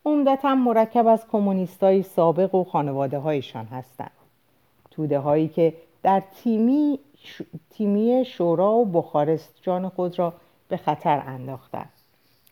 عمدتا 0.05 0.55
مرکب 0.55 1.07
از 1.07 1.27
کمونیستای 1.31 2.03
سابق 2.03 2.55
و 2.55 2.63
خانواده 2.63 3.19
هایشان 3.19 3.65
هستند. 3.65 4.11
توده 4.91 5.19
هایی 5.19 5.47
که 5.47 5.73
در 6.03 6.21
تیمی, 6.35 6.99
تیمی 7.69 8.25
شورا 8.25 8.71
و 8.71 8.85
بخارست 8.85 9.59
جان 9.61 9.89
خود 9.89 10.19
را 10.19 10.33
به 10.67 10.77
خطر 10.77 11.23
انداختند. 11.27 12.00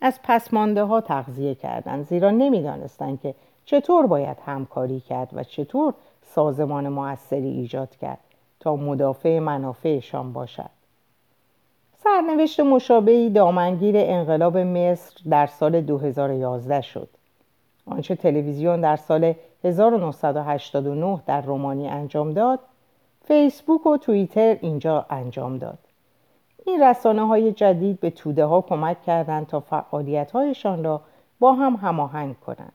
از 0.01 0.19
پسمانده 0.23 0.83
ها 0.83 1.01
تغذیه 1.01 1.55
کردند 1.55 2.05
زیرا 2.05 2.31
نمی‌دانستند 2.31 3.21
که 3.21 3.35
چطور 3.65 4.07
باید 4.07 4.37
همکاری 4.45 4.99
کرد 4.99 5.29
و 5.33 5.43
چطور 5.43 5.93
سازمان 6.35 6.89
موثری 6.89 7.49
ایجاد 7.49 7.95
کرد 7.95 8.19
تا 8.59 8.75
مدافع 8.75 9.39
منافعشان 9.39 10.33
باشد. 10.33 10.69
سرنوشت 12.03 12.59
مشابهی 12.59 13.29
دامنگیر 13.29 13.95
انقلاب 13.97 14.57
مصر 14.57 15.15
در 15.29 15.47
سال 15.47 15.81
2011 15.81 16.81
شد. 16.81 17.09
آنچه 17.85 18.15
تلویزیون 18.15 18.81
در 18.81 18.95
سال 18.95 19.33
1989 19.63 21.21
در 21.25 21.41
رومانی 21.41 21.87
انجام 21.87 22.33
داد 22.33 22.59
فیسبوک 23.23 23.87
و 23.87 23.97
توییتر 23.97 24.57
اینجا 24.61 25.05
انجام 25.09 25.57
داد. 25.57 25.79
این 26.65 26.83
رسانه 26.83 27.27
های 27.27 27.51
جدید 27.51 27.99
به 27.99 28.09
توده 28.09 28.45
ها 28.45 28.61
کمک 28.61 29.01
کردند 29.01 29.47
تا 29.47 29.59
فعالیت 29.59 30.31
هایشان 30.31 30.83
را 30.83 31.01
با 31.39 31.53
هم 31.53 31.73
هماهنگ 31.73 32.39
کنند. 32.39 32.73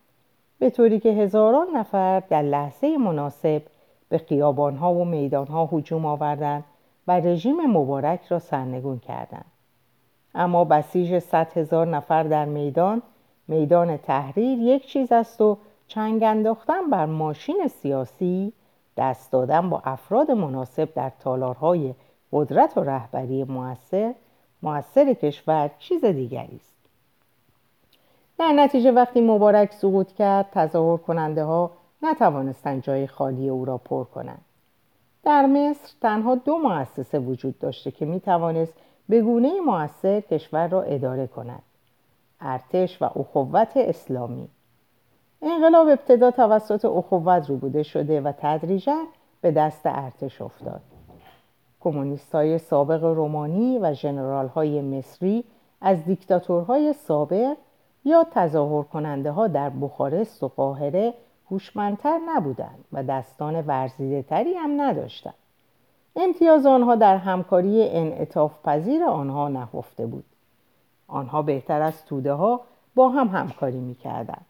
به 0.58 0.70
طوری 0.70 1.00
که 1.00 1.08
هزاران 1.08 1.76
نفر 1.76 2.20
در 2.20 2.42
لحظه 2.42 2.96
مناسب 2.96 3.62
به 4.08 4.18
خیابان 4.18 4.76
ها 4.76 4.94
و 4.94 5.04
میدان 5.04 5.46
ها 5.46 5.68
هجوم 5.72 6.06
آوردند 6.06 6.64
و 7.08 7.20
رژیم 7.20 7.66
مبارک 7.66 8.26
را 8.28 8.38
سرنگون 8.38 8.98
کردند. 8.98 9.44
اما 10.34 10.64
بسیج 10.64 11.18
صد 11.18 11.58
هزار 11.58 11.86
نفر 11.86 12.22
در 12.22 12.44
میدان 12.44 13.02
میدان 13.48 13.96
تحریر 13.96 14.58
یک 14.58 14.86
چیز 14.86 15.12
است 15.12 15.40
و 15.40 15.58
چنگ 15.88 16.22
انداختن 16.22 16.90
بر 16.90 17.06
ماشین 17.06 17.68
سیاسی 17.68 18.52
دست 18.96 19.32
دادن 19.32 19.70
با 19.70 19.82
افراد 19.84 20.30
مناسب 20.30 20.94
در 20.94 21.12
تالارهای 21.20 21.94
قدرت 22.34 22.78
و 22.78 22.80
رهبری 22.80 23.44
موثر 23.44 24.14
موثر 24.62 25.14
کشور 25.14 25.70
چیز 25.78 26.04
دیگری 26.04 26.56
است. 26.56 26.74
در 28.38 28.52
نتیجه 28.52 28.92
وقتی 28.92 29.20
مبارک 29.20 29.72
سقوط 29.72 30.12
کرد 30.12 30.48
تظاهر 30.52 30.96
کننده 30.96 31.44
ها 31.44 31.70
نتوانستند 32.02 32.82
جای 32.82 33.06
خالی 33.06 33.48
او 33.48 33.64
را 33.64 33.78
پر 33.78 34.04
کنند. 34.04 34.44
در 35.24 35.46
مصر 35.46 35.94
تنها 36.00 36.34
دو 36.34 36.58
مؤسسه 36.58 37.18
وجود 37.18 37.58
داشته 37.58 37.90
که 37.90 38.04
می 38.06 38.20
توانست 38.20 38.74
به 39.08 39.22
گونه 39.22 39.60
موثر 39.60 40.20
کشور 40.20 40.68
را 40.68 40.82
اداره 40.82 41.26
کند 41.26 41.62
ارتش 42.40 43.02
و 43.02 43.04
اخوت 43.04 43.76
اسلامی. 43.76 44.48
انقلاب 45.42 45.88
ابتدا 45.88 46.30
توسط 46.30 46.84
اخوت 46.84 47.50
رو 47.50 47.56
بوده 47.56 47.82
شده 47.82 48.20
و 48.20 48.32
تدریجا 48.38 49.04
به 49.40 49.50
دست 49.50 49.80
ارتش 49.84 50.42
افتاد. 50.42 50.93
کمونیست 51.84 52.34
های 52.34 52.58
سابق 52.58 53.04
رومانی 53.04 53.78
و 53.78 53.92
جنرال 53.92 54.48
های 54.48 54.82
مصری 54.82 55.44
از 55.80 56.04
دیکتاتورهای 56.04 56.92
سابق 56.92 57.56
یا 58.04 58.26
تظاهر 58.30 58.82
کننده 58.82 59.30
ها 59.30 59.46
در 59.46 59.70
بخارست 59.70 60.42
و 60.42 60.48
قاهره 60.48 61.14
هوشمندتر 61.50 62.20
نبودند 62.28 62.84
و 62.92 63.02
دستان 63.02 63.60
ورزیده 63.60 64.22
تری 64.22 64.54
هم 64.54 64.80
نداشتند. 64.80 65.34
امتیاز 66.16 66.66
آنها 66.66 66.94
در 66.94 67.16
همکاری 67.16 67.88
انعطاف 67.88 68.62
پذیر 68.64 69.04
آنها 69.04 69.48
نهفته 69.48 70.06
بود. 70.06 70.24
آنها 71.08 71.42
بهتر 71.42 71.82
از 71.82 72.04
توده 72.04 72.32
ها 72.32 72.60
با 72.94 73.08
هم 73.08 73.28
همکاری 73.28 73.80
می‌کردند 73.80 74.46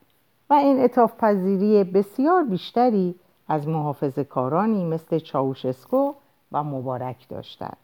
و 0.50 0.54
انعطاف 0.62 1.16
پذیری 1.18 1.84
بسیار 1.84 2.44
بیشتری 2.44 3.14
از 3.48 3.68
محافظ 3.68 4.18
کارانی 4.18 4.84
مثل 4.84 5.18
چاوشسکو 5.18 6.12
و 6.54 6.62
مبارک 6.62 7.28
داشتند 7.28 7.76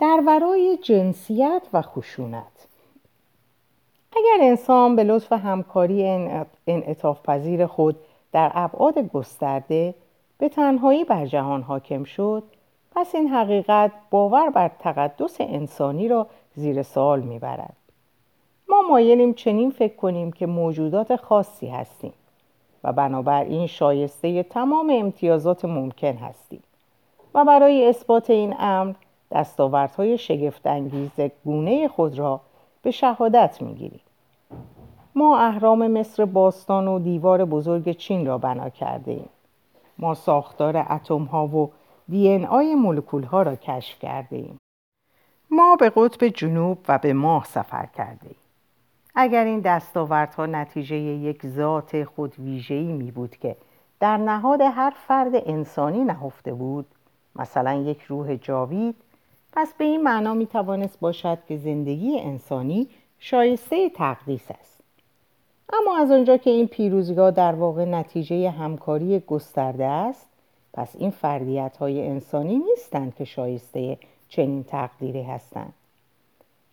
در 0.00 0.22
ورای 0.26 0.78
جنسیت 0.82 1.62
و 1.72 1.82
خشونت. 1.82 2.66
اگر 4.16 4.38
انسان 4.40 4.96
به 4.96 5.04
لطف 5.04 5.32
همکاری 5.32 6.06
انعطاف 6.66 7.22
پذیر 7.22 7.66
خود 7.66 7.96
در 8.32 8.52
ابعاد 8.54 8.98
گسترده 8.98 9.94
به 10.38 10.48
تنهایی 10.48 11.04
بر 11.04 11.26
جهان 11.26 11.62
حاکم 11.62 12.04
شد 12.04 12.42
پس 12.90 13.14
این 13.14 13.28
حقیقت 13.28 13.92
باور 14.10 14.50
بر 14.50 14.68
تقدس 14.68 15.36
انسانی 15.40 16.08
را 16.08 16.26
زیر 16.54 16.82
سوال 16.82 17.20
می‌برد. 17.20 17.76
ما 18.68 18.82
مایلیم 18.90 19.34
چنین 19.34 19.70
فکر 19.70 19.96
کنیم 19.96 20.32
که 20.32 20.46
موجودات 20.46 21.16
خاصی 21.16 21.66
هستیم. 21.66 22.12
و 22.84 22.92
بنابراین 22.92 23.66
شایسته 23.66 24.42
تمام 24.42 24.90
امتیازات 24.94 25.64
ممکن 25.64 26.16
هستیم 26.16 26.62
و 27.34 27.44
برای 27.44 27.88
اثبات 27.88 28.30
این 28.30 28.54
امر 28.58 28.94
دستاوردهای 29.32 30.18
شگفتانگیز 30.18 31.20
گونه 31.44 31.88
خود 31.88 32.18
را 32.18 32.40
به 32.82 32.90
شهادت 32.90 33.62
می‌گیریم 33.62 34.00
ما 35.14 35.38
اهرام 35.38 35.86
مصر 35.86 36.24
باستان 36.24 36.88
و 36.88 36.98
دیوار 36.98 37.44
بزرگ 37.44 37.92
چین 37.92 38.26
را 38.26 38.38
بنا 38.38 38.68
کرده 38.68 39.12
ایم. 39.12 39.28
ما 39.98 40.14
ساختار 40.14 40.76
اتم 40.76 41.22
ها 41.22 41.46
و 41.46 41.70
دی 42.08 42.28
این 42.28 42.46
آی 42.46 42.74
مولکول 42.74 43.24
ها 43.24 43.42
را 43.42 43.56
کشف 43.56 43.98
کرده 43.98 44.36
ایم. 44.36 44.58
ما 45.50 45.76
به 45.76 45.92
قطب 45.96 46.28
جنوب 46.28 46.78
و 46.88 46.98
به 46.98 47.12
ماه 47.12 47.44
سفر 47.44 47.86
کرده 47.86 48.26
ایم. 48.26 48.36
اگر 49.14 49.44
این 49.44 49.60
دستاوردها 49.60 50.46
نتیجه 50.46 50.96
یک 50.96 51.46
ذات 51.46 52.04
خود 52.04 52.34
ویژه‌ای 52.38 52.92
می 52.92 53.10
بود 53.10 53.36
که 53.36 53.56
در 54.00 54.16
نهاد 54.16 54.60
هر 54.60 54.92
فرد 55.06 55.32
انسانی 55.34 56.04
نهفته 56.04 56.54
بود 56.54 56.86
مثلا 57.36 57.74
یک 57.74 58.02
روح 58.02 58.36
جاوید 58.36 58.94
پس 59.52 59.74
به 59.78 59.84
این 59.84 60.02
معنا 60.02 60.34
می 60.34 60.46
توانست 60.46 61.00
باشد 61.00 61.38
که 61.48 61.56
زندگی 61.56 62.20
انسانی 62.20 62.88
شایسته 63.18 63.90
تقدیس 63.90 64.50
است. 64.50 64.80
اما 65.72 65.98
از 65.98 66.10
آنجا 66.10 66.36
که 66.36 66.50
این 66.50 66.66
پیروزگاه 66.66 67.30
در 67.30 67.52
واقع 67.52 67.84
نتیجه 67.84 68.50
همکاری 68.50 69.20
گسترده 69.20 69.84
است 69.84 70.28
پس 70.72 70.96
این 70.98 71.10
فردیت 71.10 71.76
های 71.76 72.08
انسانی 72.08 72.58
نیستند 72.58 73.14
که 73.14 73.24
شایسته 73.24 73.98
چنین 74.28 74.64
تقدیری 74.64 75.22
هستند. 75.22 75.72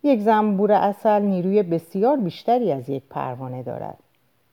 یک 0.02 0.20
زنبور 0.20 0.72
اصل 0.72 1.22
نیروی 1.22 1.62
بسیار 1.62 2.16
بیشتری 2.16 2.72
از 2.72 2.88
یک 2.88 3.02
پروانه 3.10 3.62
دارد. 3.62 3.98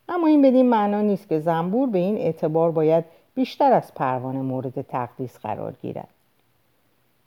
اما 0.09 0.27
این 0.27 0.41
بدین 0.41 0.69
معنا 0.69 1.01
نیست 1.01 1.29
که 1.29 1.39
زنبور 1.39 1.89
به 1.89 1.99
این 1.99 2.17
اعتبار 2.17 2.71
باید 2.71 3.05
بیشتر 3.35 3.73
از 3.73 3.93
پروانه 3.93 4.41
مورد 4.41 4.81
تقدیس 4.81 5.39
قرار 5.39 5.75
گیرد. 5.81 6.07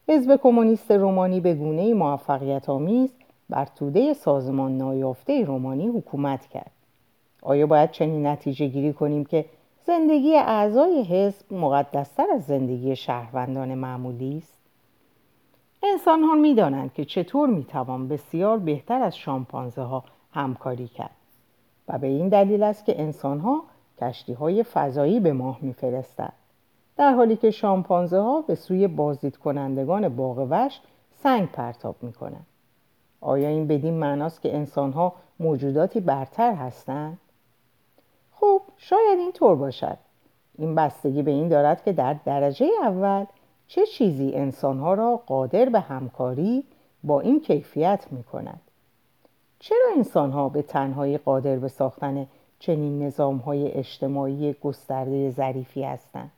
حزب 0.08 0.40
کمونیست 0.42 0.90
رومانی 0.90 1.40
به 1.40 1.54
گونه 1.54 1.94
موفقیت 1.94 2.68
آمیز 2.68 3.10
بر 3.50 3.68
توده 3.76 4.14
سازمان 4.14 4.78
نایافته 4.78 5.44
رومانی 5.44 5.88
حکومت 5.88 6.46
کرد. 6.46 6.70
آیا 7.42 7.66
باید 7.66 7.90
چنین 7.90 8.26
نتیجه 8.26 8.66
گیری 8.66 8.92
کنیم 8.92 9.24
که 9.24 9.44
زندگی 9.86 10.36
اعضای 10.36 11.02
حزب 11.02 11.54
مقدستر 11.54 12.26
از 12.34 12.44
زندگی 12.44 12.96
شهروندان 12.96 13.74
معمولی 13.74 14.36
است؟ 14.36 14.61
انسان 15.82 16.22
ها 16.22 16.34
می 16.34 16.54
دانند 16.54 16.92
که 16.94 17.04
چطور 17.04 17.48
می 17.48 17.64
توان 17.64 18.08
بسیار 18.08 18.58
بهتر 18.58 19.02
از 19.02 19.16
شامپانزه 19.16 19.82
ها 19.82 20.04
همکاری 20.32 20.88
کرد 20.88 21.16
و 21.88 21.98
به 21.98 22.06
این 22.06 22.28
دلیل 22.28 22.62
است 22.62 22.84
که 22.84 23.00
انسان 23.00 23.40
ها 23.40 23.62
کشتی 24.00 24.32
های 24.32 24.62
فضایی 24.62 25.20
به 25.20 25.32
ماه 25.32 25.58
می 25.60 25.72
فرستند. 25.72 26.32
در 26.96 27.12
حالی 27.12 27.36
که 27.36 27.50
شامپانزه 27.50 28.20
ها 28.20 28.40
به 28.40 28.54
سوی 28.54 28.88
بازدید 28.88 29.36
کنندگان 29.36 30.08
باغ 30.08 30.46
وش 30.50 30.80
سنگ 31.22 31.48
پرتاب 31.48 31.96
می 32.02 32.12
کنند. 32.12 32.46
آیا 33.20 33.48
این 33.48 33.66
بدین 33.66 33.94
معناست 33.94 34.42
که 34.42 34.54
انسان 34.56 34.92
ها 34.92 35.12
موجوداتی 35.40 36.00
برتر 36.00 36.54
هستند؟ 36.54 37.18
خب 38.32 38.62
شاید 38.76 39.18
این 39.18 39.32
طور 39.32 39.56
باشد 39.56 39.98
این 40.58 40.74
بستگی 40.74 41.22
به 41.22 41.30
این 41.30 41.48
دارد 41.48 41.84
که 41.84 41.92
در 41.92 42.16
درجه 42.24 42.66
اول 42.82 43.24
چه 43.74 43.86
چیزی 43.86 44.32
انسانها 44.34 44.94
را 44.94 45.16
قادر 45.26 45.68
به 45.68 45.80
همکاری 45.80 46.64
با 47.04 47.20
این 47.20 47.40
کیفیت 47.40 48.06
می 48.10 48.22
کند؟ 48.22 48.60
چرا 49.58 49.90
انسانها 49.96 50.48
به 50.48 50.62
تنهایی 50.62 51.18
قادر 51.18 51.56
به 51.56 51.68
ساختن 51.68 52.26
چنین 52.58 53.02
نظام 53.02 53.36
های 53.36 53.72
اجتماعی 53.72 54.52
گسترده 54.52 55.30
ظریفی 55.30 55.82
هستند؟ 55.82 56.30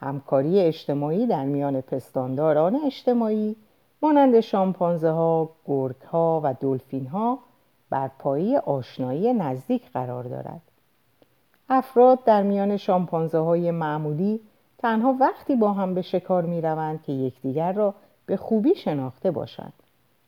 همکاری 0.00 0.60
اجتماعی 0.60 1.26
در 1.26 1.44
میان 1.44 1.80
پستانداران 1.80 2.76
اجتماعی 2.86 3.56
مانند 4.02 4.40
شامپانزه 4.40 5.10
ها، 5.10 5.50
گرگ 5.66 6.00
ها 6.02 6.40
و 6.44 6.54
دلفین 6.60 7.06
ها 7.06 7.38
بر 7.90 8.10
پایی 8.18 8.56
آشنایی 8.56 9.32
نزدیک 9.32 9.90
قرار 9.92 10.24
دارد. 10.24 10.62
افراد 11.68 12.24
در 12.24 12.42
میان 12.42 12.76
شامپانزه 12.76 13.38
های 13.38 13.70
معمولی 13.70 14.40
تنها 14.78 15.16
وقتی 15.20 15.56
با 15.56 15.72
هم 15.72 15.94
به 15.94 16.02
شکار 16.02 16.42
می 16.42 16.60
روند 16.60 17.02
که 17.02 17.12
یکدیگر 17.12 17.72
را 17.72 17.94
به 18.26 18.36
خوبی 18.36 18.74
شناخته 18.74 19.30
باشند 19.30 19.72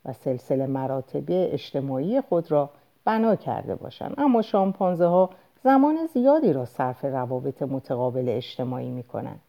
و 0.04 0.12
سلسله 0.12 0.66
مراتب 0.66 1.24
اجتماعی 1.28 2.20
خود 2.20 2.50
را 2.50 2.70
بنا 3.04 3.36
کرده 3.36 3.74
باشند. 3.74 4.14
اما 4.18 4.42
شامپانزه 4.42 5.06
ها 5.06 5.30
زمان 5.64 6.06
زیادی 6.06 6.52
را 6.52 6.64
صرف 6.64 7.04
روابط 7.04 7.62
متقابل 7.62 8.28
اجتماعی 8.28 8.90
می 8.90 9.02
کنند 9.02 9.40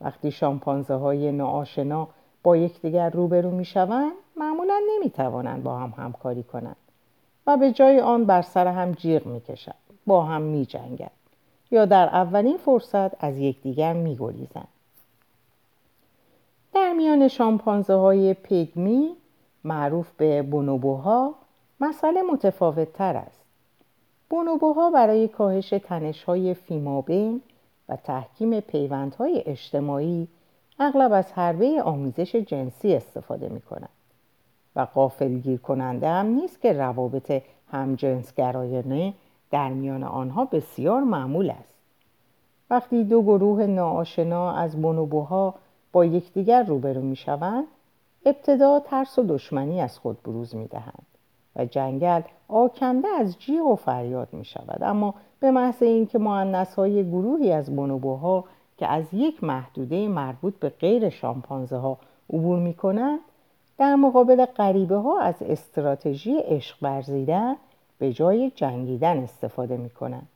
وقتی 0.00 0.30
شامپانزه 0.30 0.94
های 0.94 1.32
ناآشنا 1.32 2.08
با 2.42 2.56
یکدیگر 2.56 3.10
روبرو 3.10 3.50
می 3.50 3.64
شوند 3.64 4.12
معمولا 4.36 4.80
نمی 4.94 5.10
توانند 5.10 5.62
با 5.62 5.78
هم 5.78 5.94
همکاری 5.96 6.42
کنند 6.42 6.76
و 7.46 7.56
به 7.56 7.72
جای 7.72 8.00
آن 8.00 8.24
بر 8.24 8.42
سر 8.42 8.66
هم 8.66 8.92
جیغ 8.92 9.26
می 9.26 9.40
کشند 9.40 9.74
با 10.06 10.22
هم 10.22 10.42
می 10.42 10.66
جنگند 10.66 11.10
یا 11.70 11.84
در 11.84 12.06
اولین 12.06 12.56
فرصت 12.56 13.24
از 13.24 13.38
یکدیگر 13.38 13.92
میگریزند. 13.92 14.68
در 16.74 16.92
میان 16.92 17.28
شامپانزه 17.28 17.94
های 17.94 18.34
پیگمی 18.34 19.16
معروف 19.64 20.10
به 20.16 20.42
بونوبوها 20.42 21.34
مسئله 21.80 22.22
متفاوت 22.22 22.92
تر 22.92 23.16
است. 23.16 23.40
بونوبوها 24.30 24.90
برای 24.90 25.28
کاهش 25.28 25.68
تنشهای 25.68 26.54
فیمابین 26.54 27.42
و 27.88 27.96
تحکیم 27.96 28.60
پیوندهای 28.60 29.42
اجتماعی 29.46 30.28
اغلب 30.78 31.12
از 31.12 31.32
حربه 31.32 31.82
آمیزش 31.82 32.36
جنسی 32.36 32.94
استفاده 32.94 33.48
می 33.48 33.60
کنند 33.60 33.88
و 34.76 34.80
قافلگیر 34.80 35.60
کننده 35.60 36.08
هم 36.08 36.26
نیست 36.26 36.60
که 36.60 36.72
روابط 36.72 37.42
همجنسگرایانه 37.72 39.14
در 39.50 39.68
میان 39.68 40.04
آنها 40.04 40.44
بسیار 40.44 41.00
معمول 41.00 41.50
است. 41.50 41.74
وقتی 42.70 43.04
دو 43.04 43.22
گروه 43.22 43.66
ناآشنا 43.66 44.52
از 44.52 44.82
بونوبوها 44.82 45.54
با 45.92 46.04
یکدیگر 46.04 46.62
روبرو 46.62 47.02
می 47.02 47.16
شوند 47.16 47.64
ابتدا 48.26 48.80
ترس 48.80 49.18
و 49.18 49.22
دشمنی 49.22 49.80
از 49.80 49.98
خود 49.98 50.22
بروز 50.22 50.56
می 50.56 50.66
دهند 50.66 51.06
و 51.56 51.64
جنگل 51.64 52.20
آکنده 52.48 53.08
از 53.08 53.38
جیغ 53.38 53.66
و 53.66 53.76
فریاد 53.76 54.28
می 54.32 54.44
شود 54.44 54.82
اما 54.82 55.14
به 55.40 55.50
محض 55.50 55.82
اینکه 55.82 56.18
معنیس 56.18 56.74
های 56.74 57.04
گروهی 57.04 57.52
از 57.52 57.76
بونوبوها 57.76 58.44
که 58.76 58.86
از 58.86 59.04
یک 59.12 59.44
محدوده 59.44 60.08
مربوط 60.08 60.54
به 60.54 60.68
غیر 60.68 61.08
شامپانزه 61.08 61.76
ها 61.76 61.98
عبور 62.32 62.58
می 62.58 62.74
کنند 62.74 63.18
در 63.78 63.94
مقابل 63.94 64.44
غریبه 64.44 64.96
ها 64.96 65.20
از 65.20 65.34
استراتژی 65.40 66.38
عشق 66.38 66.76
ورزیدن 66.82 67.56
به 67.98 68.12
جای 68.12 68.50
جنگیدن 68.50 69.18
استفاده 69.18 69.76
می 69.76 69.90
کنند. 69.90 70.28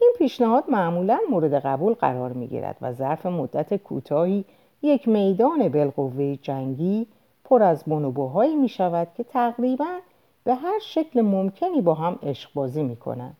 این 0.00 0.12
پیشنهاد 0.18 0.64
معمولا 0.68 1.18
مورد 1.30 1.54
قبول 1.54 1.94
قرار 1.94 2.32
می 2.32 2.46
گیرد 2.46 2.76
و 2.80 2.92
ظرف 2.92 3.26
مدت 3.26 3.76
کوتاهی 3.76 4.44
یک 4.82 5.08
میدان 5.08 5.68
بالقوه 5.68 6.36
جنگی 6.42 7.06
پر 7.44 7.62
از 7.62 7.84
بونوبوهایی 7.84 8.56
می 8.56 8.68
شود 8.68 9.08
که 9.16 9.24
تقریبا 9.24 9.98
به 10.44 10.54
هر 10.54 10.78
شکل 10.78 11.20
ممکنی 11.20 11.80
با 11.80 11.94
هم 11.94 12.18
عشق 12.22 12.50
بازی 12.54 12.82
می 12.82 12.96
کنند. 12.96 13.36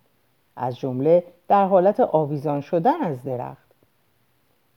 از 0.56 0.78
جمله 0.78 1.24
در 1.48 1.66
حالت 1.66 2.00
آویزان 2.00 2.60
شدن 2.60 3.00
از 3.00 3.22
درخت. 3.22 3.68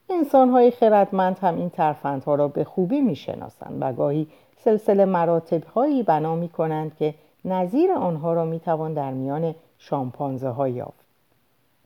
انسانهای 0.09 0.71
خردمند 0.71 1.39
هم 1.39 1.55
این 1.55 1.69
ترفندها 1.69 2.35
را 2.35 2.47
به 2.47 2.63
خوبی 2.63 3.01
می 3.01 3.15
شناسند 3.15 3.77
و 3.81 3.93
گاهی 3.93 4.27
سلسله 4.57 5.05
مراتب 5.05 5.63
هایی 5.63 6.03
بنا 6.03 6.35
می 6.35 6.49
کنند 6.49 6.95
که 6.95 7.13
نظیر 7.45 7.91
آنها 7.91 8.33
را 8.33 8.45
می 8.45 8.59
توان 8.59 8.93
در 8.93 9.11
میان 9.11 9.55
شامپانزه 9.77 10.49
ها 10.49 10.67
یافت. 10.67 11.05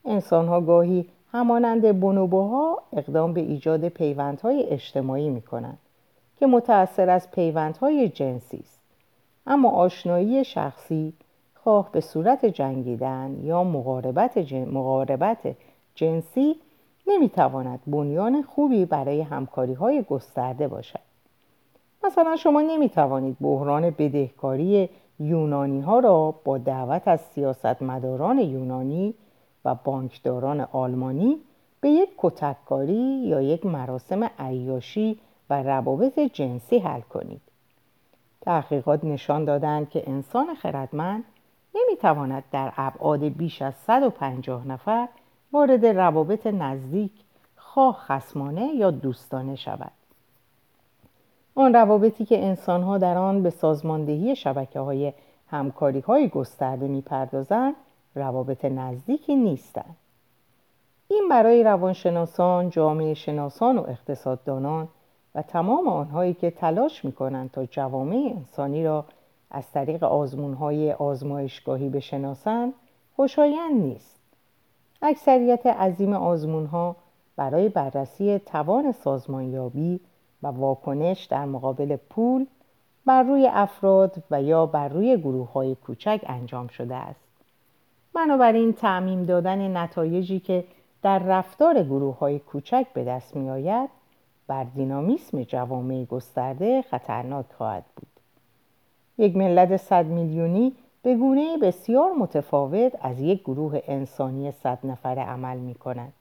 انسان 0.05 0.47
ها 0.47 0.61
گاهی 0.61 1.09
همانند 1.31 1.99
بونوبوها 1.99 2.81
اقدام 2.93 3.33
به 3.33 3.41
ایجاد 3.41 3.87
پیوندهای 3.87 4.63
اجتماعی 4.63 5.29
می 5.29 5.41
کنند 5.41 5.77
که 6.39 6.45
متأثر 6.45 7.09
از 7.09 7.31
پیوندهای 7.31 8.09
جنسی 8.09 8.57
است. 8.57 8.79
اما 9.47 9.69
آشنایی 9.69 10.43
شخصی 10.45 11.13
خواه 11.55 11.91
به 11.91 12.01
صورت 12.01 12.45
جنگیدن 12.45 13.39
یا 13.43 13.63
مقاربت, 13.63 14.37
جن... 14.37 14.65
مقاربت 14.65 15.55
جنسی 15.95 16.55
نمی‌تواند 17.07 17.79
بنیان 17.87 18.41
خوبی 18.41 18.85
برای 18.85 19.21
همکاری 19.21 19.73
های 19.73 20.03
گسترده 20.03 20.67
باشد. 20.67 20.99
مثلا 22.03 22.35
شما 22.35 22.61
نمی 22.61 22.89
توانید 22.89 23.37
بحران 23.41 23.89
بدهکاری 23.89 24.89
یونانی 25.19 25.81
ها 25.81 25.99
را 25.99 26.31
با 26.43 26.57
دعوت 26.57 27.07
از 27.07 27.21
سیاستمداران 27.21 28.39
یونانی 28.39 29.13
و 29.65 29.75
بانکداران 29.75 30.61
آلمانی 30.61 31.37
به 31.81 31.89
یک 31.89 32.09
کتککاری 32.17 33.21
یا 33.27 33.41
یک 33.41 33.65
مراسم 33.65 34.29
عیاشی 34.39 35.19
و 35.49 35.63
روابط 35.63 36.19
جنسی 36.19 36.79
حل 36.79 37.01
کنید. 37.01 37.41
تحقیقات 38.41 39.03
نشان 39.03 39.45
دادند 39.45 39.89
که 39.89 40.09
انسان 40.09 40.55
خردمند 40.55 41.23
نمی‌تواند 41.75 42.43
در 42.51 42.73
ابعاد 42.77 43.23
بیش 43.23 43.61
از 43.61 43.73
150 43.75 44.67
نفر 44.67 45.07
وارد 45.51 45.85
روابط 45.85 46.47
نزدیک 46.47 47.11
خواه 47.55 47.95
خسمانه 47.95 48.75
یا 48.75 48.91
دوستانه 48.91 49.55
شود. 49.55 49.91
آن 51.55 51.73
روابطی 51.73 52.25
که 52.25 52.45
انسانها 52.45 52.97
در 52.97 53.17
آن 53.17 53.43
به 53.43 53.49
سازماندهی 53.49 54.35
شبکه 54.35 54.79
های 54.79 55.13
همکاری 55.47 55.99
های 55.99 56.27
گسترده 56.29 56.87
می‌پردازند 56.87 57.75
روابط 58.15 58.65
نزدیکی 58.65 59.35
نیستند. 59.35 59.95
این 61.07 61.27
برای 61.29 61.63
روانشناسان، 61.63 62.69
جامعه 62.69 63.13
شناسان 63.13 63.77
و 63.77 63.81
اقتصاددانان 63.81 64.87
و 65.35 65.41
تمام 65.41 65.87
آنهایی 65.87 66.33
که 66.33 66.51
تلاش 66.51 67.05
می 67.05 67.11
کنند 67.11 67.51
تا 67.51 67.65
جوامع 67.65 68.33
انسانی 68.35 68.83
را 68.83 69.05
از 69.51 69.71
طریق 69.71 70.03
های 70.59 70.93
آزمایشگاهی 70.93 71.89
بشناسند 71.89 72.73
خوشایند 73.15 73.81
نیست. 73.81 74.19
اکثریت 75.01 75.65
عظیم 75.67 76.13
ها 76.65 76.95
برای 77.35 77.69
بررسی 77.69 78.39
توان 78.39 78.91
سازمانیابی 78.91 79.99
و 80.45 80.47
واکنش 80.47 81.23
در 81.23 81.45
مقابل 81.45 81.95
پول 81.95 82.45
بر 83.05 83.23
روی 83.23 83.49
افراد 83.53 84.23
و 84.31 84.41
یا 84.41 84.65
بر 84.65 84.87
روی 84.87 85.17
گروه 85.17 85.51
های 85.51 85.75
کوچک 85.75 86.21
انجام 86.25 86.67
شده 86.67 86.95
است. 86.95 87.25
بنابراین 88.13 88.73
تعمیم 88.73 89.23
دادن 89.23 89.77
نتایجی 89.77 90.39
که 90.39 90.63
در 91.01 91.19
رفتار 91.19 91.83
گروه 91.83 92.17
های 92.17 92.39
کوچک 92.39 92.85
به 92.93 93.03
دست 93.03 93.35
می 93.35 93.49
آید 93.49 93.89
بر 94.47 94.63
دینامیسم 94.63 95.43
جوامع 95.43 96.05
گسترده 96.05 96.81
خطرناک 96.81 97.45
خواهد 97.57 97.85
بود. 97.95 98.07
یک 99.17 99.35
ملت 99.35 99.77
صد 99.77 100.05
میلیونی 100.05 100.73
به 101.01 101.15
گونه 101.15 101.57
بسیار 101.57 102.11
متفاوت 102.11 102.91
از 103.01 103.19
یک 103.21 103.41
گروه 103.41 103.81
انسانی 103.87 104.51
صد 104.51 104.79
نفره 104.83 105.21
عمل 105.21 105.57
می 105.57 105.75
کند. 105.75 106.13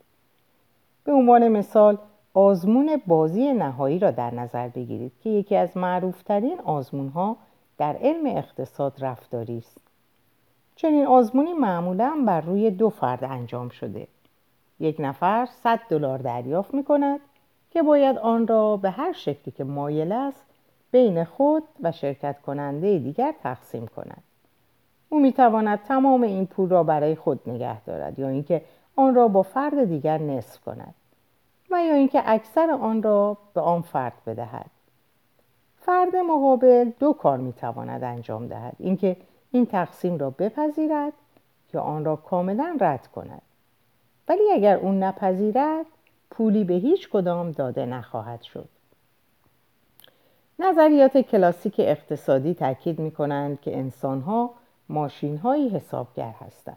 به 1.05 1.13
عنوان 1.13 1.49
مثال 1.49 1.99
آزمون 2.35 3.01
بازی 3.07 3.53
نهایی 3.53 3.99
را 3.99 4.11
در 4.11 4.35
نظر 4.35 4.69
بگیرید 4.69 5.13
که 5.21 5.31
یکی 5.31 5.57
از 5.57 5.77
معروفترین 5.77 6.61
آزمون 6.61 7.09
ها 7.09 7.37
در 7.79 7.97
علم 7.97 8.37
اقتصاد 8.37 9.05
رفتاری 9.05 9.59
است. 9.59 9.79
چنین 10.77 11.07
آزمونی 11.07 11.53
معمولا 11.53 12.25
بر 12.27 12.41
روی 12.41 12.71
دو 12.71 12.91
فرد 12.91 13.25
انجام 13.25 13.69
شده. 13.69 14.07
یک 14.81 14.97
نفر 14.99 15.47
100 15.47 15.81
دلار 15.89 16.19
دریافت 16.19 16.75
می 16.75 16.85
کند 16.85 17.21
که 17.71 17.83
باید 17.83 18.19
آن 18.19 18.47
را 18.47 18.77
به 18.77 18.91
هر 18.91 19.13
شکلی 19.13 19.55
که 19.57 19.65
مایل 19.65 20.13
است 20.13 20.45
بین 20.91 21.25
خود 21.25 21.63
و 21.83 21.93
شرکت 21.93 22.41
کننده 22.41 22.99
دیگر 22.99 23.35
تقسیم 23.43 23.87
کند. 23.87 24.23
او 25.09 25.21
می 25.21 25.33
تواند 25.33 25.83
تمام 25.83 26.23
این 26.23 26.47
پول 26.47 26.69
را 26.69 26.83
برای 26.83 27.15
خود 27.15 27.41
نگه 27.47 27.85
دارد 27.85 28.19
یا 28.19 28.29
اینکه 28.29 28.63
آن 28.97 29.15
را 29.15 29.29
با 29.29 29.43
فرد 29.43 29.85
دیگر 29.85 30.19
نصف 30.19 30.61
کند 30.61 30.95
و 31.71 31.85
یا 31.85 31.95
اینکه 31.95 32.23
اکثر 32.25 32.71
آن 32.71 33.03
را 33.03 33.37
به 33.55 33.61
آن 33.61 33.83
فرد 33.83 34.13
بدهد. 34.27 34.71
فرد 35.81 36.17
مقابل 36.17 36.91
دو 36.99 37.13
کار 37.13 37.39
می 37.39 37.53
تواند 37.53 38.05
انجام 38.05 38.47
دهد. 38.47 38.77
اینکه 38.79 39.17
این 39.51 39.67
تقسیم 39.67 40.19
را 40.19 40.31
بپذیرد 40.31 41.13
یا 41.75 41.81
آن 41.81 42.05
را 42.05 42.17
کاملا 42.17 42.77
رد 42.81 43.07
کند. 43.07 43.43
ولی 44.29 44.53
اگر 44.53 44.77
اون 44.77 45.03
نپذیرد 45.03 45.87
پولی 46.31 46.65
به 46.65 46.75
هیچ 46.75 47.09
کدام 47.09 47.51
داده 47.51 47.87
نخواهد 47.87 48.43
شد. 48.43 48.69
نظریات 50.59 51.19
کلاسیک 51.19 51.75
اقتصادی 51.79 52.55
تاکید 52.55 52.99
می 52.99 53.11
کنند 53.11 53.61
که 53.61 53.79
انسانها 53.79 54.51
ماشین 54.89 55.37
هایی 55.37 55.69
حسابگر 55.69 56.35
هستند. 56.41 56.77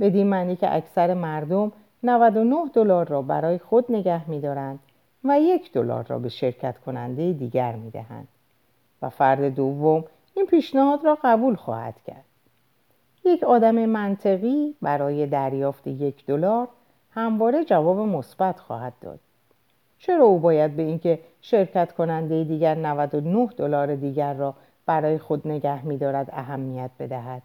بدین 0.00 0.26
معنی 0.26 0.56
که 0.56 0.74
اکثر 0.74 1.14
مردم 1.14 1.72
99 2.02 2.56
دلار 2.72 3.08
را 3.08 3.22
برای 3.22 3.58
خود 3.58 3.92
نگه 3.92 4.30
می 4.30 4.40
دارند 4.40 4.78
و 5.24 5.40
یک 5.40 5.72
دلار 5.72 6.06
را 6.06 6.18
به 6.18 6.28
شرکت 6.28 6.78
کننده 6.78 7.32
دیگر 7.32 7.72
می 7.72 7.90
دهند 7.90 8.28
و 9.02 9.10
فرد 9.10 9.54
دوم 9.54 10.04
این 10.34 10.46
پیشنهاد 10.46 11.04
را 11.04 11.18
قبول 11.24 11.54
خواهد 11.54 11.94
کرد. 12.06 12.24
یک 13.24 13.44
آدم 13.44 13.74
منطقی 13.86 14.74
برای 14.82 15.26
دریافت 15.26 15.86
یک 15.86 16.26
دلار 16.26 16.68
همواره 17.10 17.64
جواب 17.64 17.98
مثبت 17.98 18.60
خواهد 18.60 18.92
داد. 19.00 19.20
چرا 19.98 20.24
او 20.24 20.38
باید 20.38 20.76
به 20.76 20.82
اینکه 20.82 21.20
شرکت 21.40 21.92
کننده 21.92 22.44
دیگر 22.44 22.74
99 22.74 23.46
دلار 23.46 23.94
دیگر 23.94 24.34
را 24.34 24.54
برای 24.86 25.18
خود 25.18 25.48
نگه 25.48 25.86
می‌دارد 25.86 26.28
اهمیت 26.32 26.90
بدهد؟ 26.98 27.42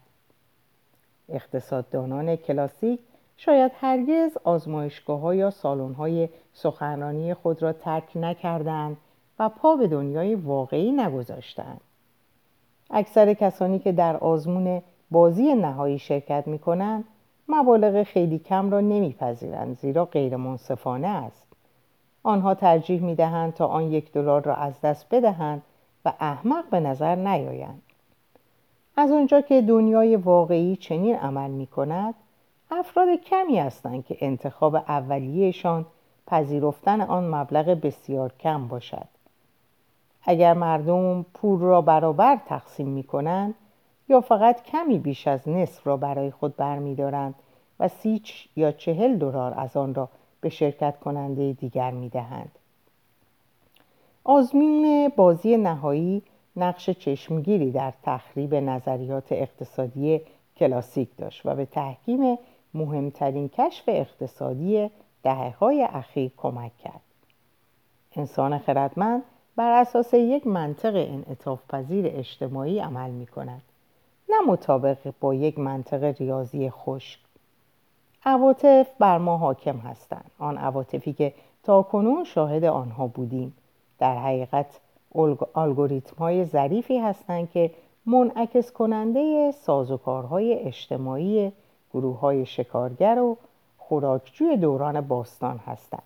اقتصاددانان 1.28 2.36
کلاسیک 2.36 3.00
شاید 3.36 3.72
هرگز 3.80 4.36
آزمایشگاه 4.44 5.20
ها 5.20 5.34
یا 5.34 5.50
سالن 5.50 5.92
های 5.92 6.28
سخنرانی 6.52 7.34
خود 7.34 7.62
را 7.62 7.72
ترک 7.72 8.16
نکردند 8.16 8.96
و 9.38 9.48
پا 9.48 9.76
به 9.76 9.86
دنیای 9.86 10.34
واقعی 10.34 10.92
نگذاشتند. 10.92 11.80
اکثر 12.90 13.34
کسانی 13.34 13.78
که 13.78 13.92
در 13.92 14.16
آزمون 14.16 14.82
بازی 15.10 15.54
نهایی 15.54 15.98
شرکت 15.98 16.46
می 16.46 16.58
کنند 16.58 17.04
مبالغ 17.48 18.02
خیلی 18.02 18.38
کم 18.38 18.70
را 18.70 18.80
نمیپذیرند 18.80 19.78
زیرا 19.78 20.04
غیر 20.04 20.36
منصفانه 20.36 21.08
است 21.08 21.46
آنها 22.22 22.54
ترجیح 22.54 23.02
می 23.02 23.14
دهند 23.14 23.54
تا 23.54 23.66
آن 23.66 23.92
یک 23.92 24.12
دلار 24.12 24.42
را 24.42 24.54
از 24.54 24.80
دست 24.80 25.06
بدهند 25.10 25.62
و 26.04 26.12
احمق 26.20 26.64
به 26.70 26.80
نظر 26.80 27.14
نیایند 27.14 27.82
از 28.96 29.12
آنجا 29.12 29.40
که 29.40 29.62
دنیای 29.62 30.16
واقعی 30.16 30.76
چنین 30.76 31.16
عمل 31.16 31.50
می 31.50 31.66
کند 31.66 32.14
افراد 32.70 33.08
کمی 33.08 33.58
هستند 33.58 34.06
که 34.06 34.16
انتخاب 34.20 34.74
اولیهشان 34.74 35.86
پذیرفتن 36.26 37.00
آن 37.00 37.34
مبلغ 37.34 37.66
بسیار 37.66 38.32
کم 38.40 38.68
باشد 38.68 39.08
اگر 40.22 40.54
مردم 40.54 41.22
پول 41.22 41.60
را 41.60 41.80
برابر 41.80 42.38
تقسیم 42.46 42.88
می 42.88 43.02
کنند 43.02 43.54
یا 44.08 44.20
فقط 44.20 44.62
کمی 44.62 44.98
بیش 44.98 45.28
از 45.28 45.48
نصف 45.48 45.86
را 45.86 45.96
برای 45.96 46.30
خود 46.30 46.56
برمیدارند 46.56 47.34
و 47.80 47.88
سی 47.88 48.22
یا 48.56 48.72
چهل 48.72 49.16
دلار 49.16 49.54
از 49.56 49.76
آن 49.76 49.94
را 49.94 50.08
به 50.40 50.48
شرکت 50.48 51.00
کننده 51.00 51.52
دیگر 51.52 51.90
می 51.90 52.08
دهند. 52.08 52.58
آزمین 54.24 55.08
بازی 55.08 55.56
نهایی 55.56 56.22
نقش 56.56 56.90
چشمگیری 56.90 57.70
در 57.70 57.92
تخریب 58.02 58.54
نظریات 58.54 59.32
اقتصادی 59.32 60.20
کلاسیک 60.56 61.08
داشت 61.16 61.46
و 61.46 61.54
به 61.54 61.64
تحکیم 61.66 62.38
مهمترین 62.76 63.48
کشف 63.48 63.84
اقتصادی 63.86 64.90
دهه 65.22 65.56
های 65.58 65.82
اخیر 65.82 66.30
کمک 66.36 66.78
کرد. 66.78 67.00
انسان 68.16 68.58
خردمند 68.58 69.22
بر 69.56 69.80
اساس 69.80 70.14
یک 70.14 70.46
منطق 70.46 70.94
انعطاف 70.94 71.60
پذیر 71.68 72.06
اجتماعی 72.08 72.78
عمل 72.78 73.10
می 73.10 73.26
کند 73.26 73.62
نه 74.28 74.40
مطابق 74.46 74.98
با 75.20 75.34
یک 75.34 75.58
منطق 75.58 76.04
ریاضی 76.04 76.70
خشک. 76.70 77.20
عواطف 78.24 78.86
بر 78.98 79.18
ما 79.18 79.36
حاکم 79.36 79.76
هستند. 79.78 80.30
آن 80.38 80.58
عواطفی 80.58 81.12
که 81.12 81.34
تا 81.64 81.82
کنون 81.82 82.24
شاهد 82.24 82.64
آنها 82.64 83.06
بودیم. 83.06 83.54
در 83.98 84.18
حقیقت 84.18 84.80
الگوریتم 85.54 86.16
های 86.16 86.44
ظریفی 86.44 86.98
هستند 86.98 87.50
که 87.50 87.70
منعکس 88.06 88.72
کننده 88.72 89.50
سازوکارهای 89.50 90.54
اجتماعی 90.54 91.52
گروه 91.92 92.20
های 92.20 92.46
شکارگر 92.46 93.18
و 93.18 93.36
خوراکجوی 93.78 94.56
دوران 94.56 95.00
باستان 95.00 95.60
هستند 95.66 96.02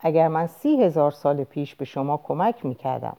اگر 0.00 0.28
من 0.28 0.46
سی 0.46 0.82
هزار 0.82 1.10
سال 1.10 1.44
پیش 1.44 1.74
به 1.74 1.84
شما 1.84 2.16
کمک 2.16 2.66
می‌کردم 2.66 3.16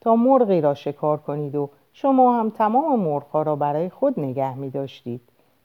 تا 0.00 0.16
مرغی 0.16 0.60
را 0.60 0.74
شکار 0.74 1.16
کنید 1.16 1.54
و 1.54 1.70
شما 1.92 2.38
هم 2.38 2.50
تمام 2.50 3.00
مرغها 3.00 3.42
را 3.42 3.56
برای 3.56 3.90
خود 3.90 4.20
نگه 4.20 4.54
می 4.54 4.70
داشتید 4.70 5.20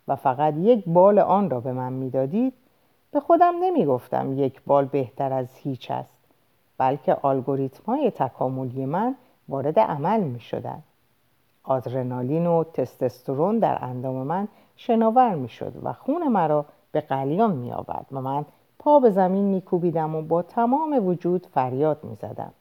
و 0.08 0.16
فقط 0.16 0.54
یک 0.58 0.84
بال 0.88 1.20
آن 1.20 1.50
را 1.50 1.60
به 1.60 1.72
من 1.72 1.94
می‌دادید 1.94 2.54
به 3.12 3.20
خودم 3.20 3.54
نمی 3.62 3.86
گفتم 3.86 4.40
یک 4.40 4.62
بال 4.68 4.86
بهتر 4.86 5.34
از 5.34 5.48
هیچ 5.56 5.92
است 5.92 6.18
بلکه 6.78 7.14
آلگوریتم 7.14 7.84
های 7.88 8.12
تکاملی 8.12 8.86
من 8.86 9.16
وارد 9.50 9.80
عمل 9.80 10.20
می 10.20 10.40
شدن. 10.40 10.84
آدرنالین 11.64 12.48
و 12.48 12.64
تستسترون 12.64 13.60
در 13.60 13.78
اندام 13.86 14.16
من 14.16 14.48
شناور 14.82 15.36
می 15.36 15.50
شد 15.50 15.74
و 15.84 15.94
خون 15.94 16.28
مرا 16.28 16.66
به 16.92 17.02
قلیان 17.02 17.56
می 17.56 17.72
آورد 17.72 18.06
و 18.12 18.22
من 18.22 18.46
پا 18.80 19.00
به 19.00 19.10
زمین 19.10 19.46
می 19.46 19.62
کوبیدم 19.62 20.16
و 20.16 20.22
با 20.22 20.42
تمام 20.42 21.08
وجود 21.08 21.46
فریاد 21.46 22.04
می 22.04 22.16
زدم. 22.16 22.54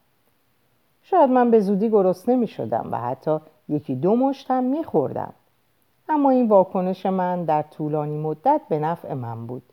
شاید 1.03 1.29
من 1.29 1.51
به 1.51 1.59
زودی 1.59 1.89
گرسنه 1.89 2.35
می 2.35 2.47
شدم 2.47 2.89
و 2.91 2.97
حتی 2.97 3.39
یکی 3.69 3.95
دو 3.95 4.15
مشتم 4.15 4.63
می 4.63 4.83
خوردم. 4.83 5.33
اما 6.09 6.29
این 6.29 6.47
واکنش 6.47 7.05
من 7.05 7.45
در 7.45 7.61
طولانی 7.61 8.17
مدت 8.17 8.61
به 8.69 8.79
نفع 8.79 9.13
من 9.13 9.47
بود. 9.47 9.63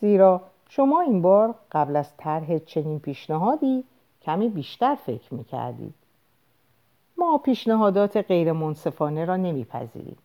زیرا 0.00 0.42
شما 0.68 1.00
این 1.00 1.22
بار 1.22 1.54
قبل 1.72 1.96
از 1.96 2.16
طرح 2.16 2.58
چنین 2.58 2.98
پیشنهادی 2.98 3.84
کمی 4.22 4.48
بیشتر 4.48 4.94
فکر 4.94 5.34
می 5.34 5.44
کردید. 5.44 5.94
ما 7.18 7.38
پیشنهادات 7.38 8.16
غیر 8.16 8.52
منصفانه 8.52 9.24
را 9.24 9.36
نمیپذیریم. 9.36 10.16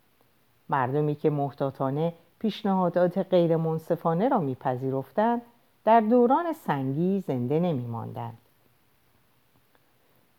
مردمی 0.72 1.16
که 1.16 1.30
محتاطانه 1.30 2.14
پیشنهادات 2.40 3.18
غیر 3.18 3.56
منصفانه 3.56 4.30
را 4.30 4.40
میپذیرفتند 4.40 5.42
در 5.86 6.00
دوران 6.00 6.54
سنگی 6.54 7.24
زنده 7.28 7.60
نمی 7.60 7.88
ماندند. 7.88 8.38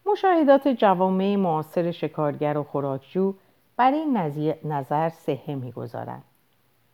مشاهدات 0.06 0.68
جوامع 0.68 1.36
معاصر 1.36 1.90
شکارگر 1.90 2.58
و 2.58 2.62
خوراکجو 2.62 3.34
بر 3.76 3.92
این 3.92 4.16
نظر 4.64 5.08
صحه 5.08 5.54
می‌گذارند 5.54 6.24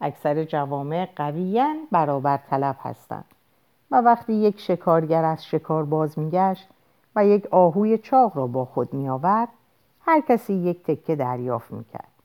اکثر 0.00 0.44
جوامع 0.44 1.08
قویا 1.16 1.74
برابر 1.90 2.36
طلب 2.36 2.76
هستند 2.82 3.24
و 3.90 3.96
وقتی 3.96 4.32
یک 4.32 4.60
شکارگر 4.60 5.24
از 5.24 5.46
شکار 5.46 5.84
باز 5.84 6.18
میگشت 6.18 6.68
و 7.16 7.26
یک 7.26 7.46
آهوی 7.50 7.98
چاق 7.98 8.36
را 8.36 8.46
با 8.46 8.64
خود 8.64 8.94
می 8.94 9.08
آورد 9.08 9.48
هر 10.00 10.20
کسی 10.20 10.54
یک 10.54 10.82
تکه 10.82 11.16
دریافت 11.16 11.70
می 11.70 11.84
کرد. 11.84 12.17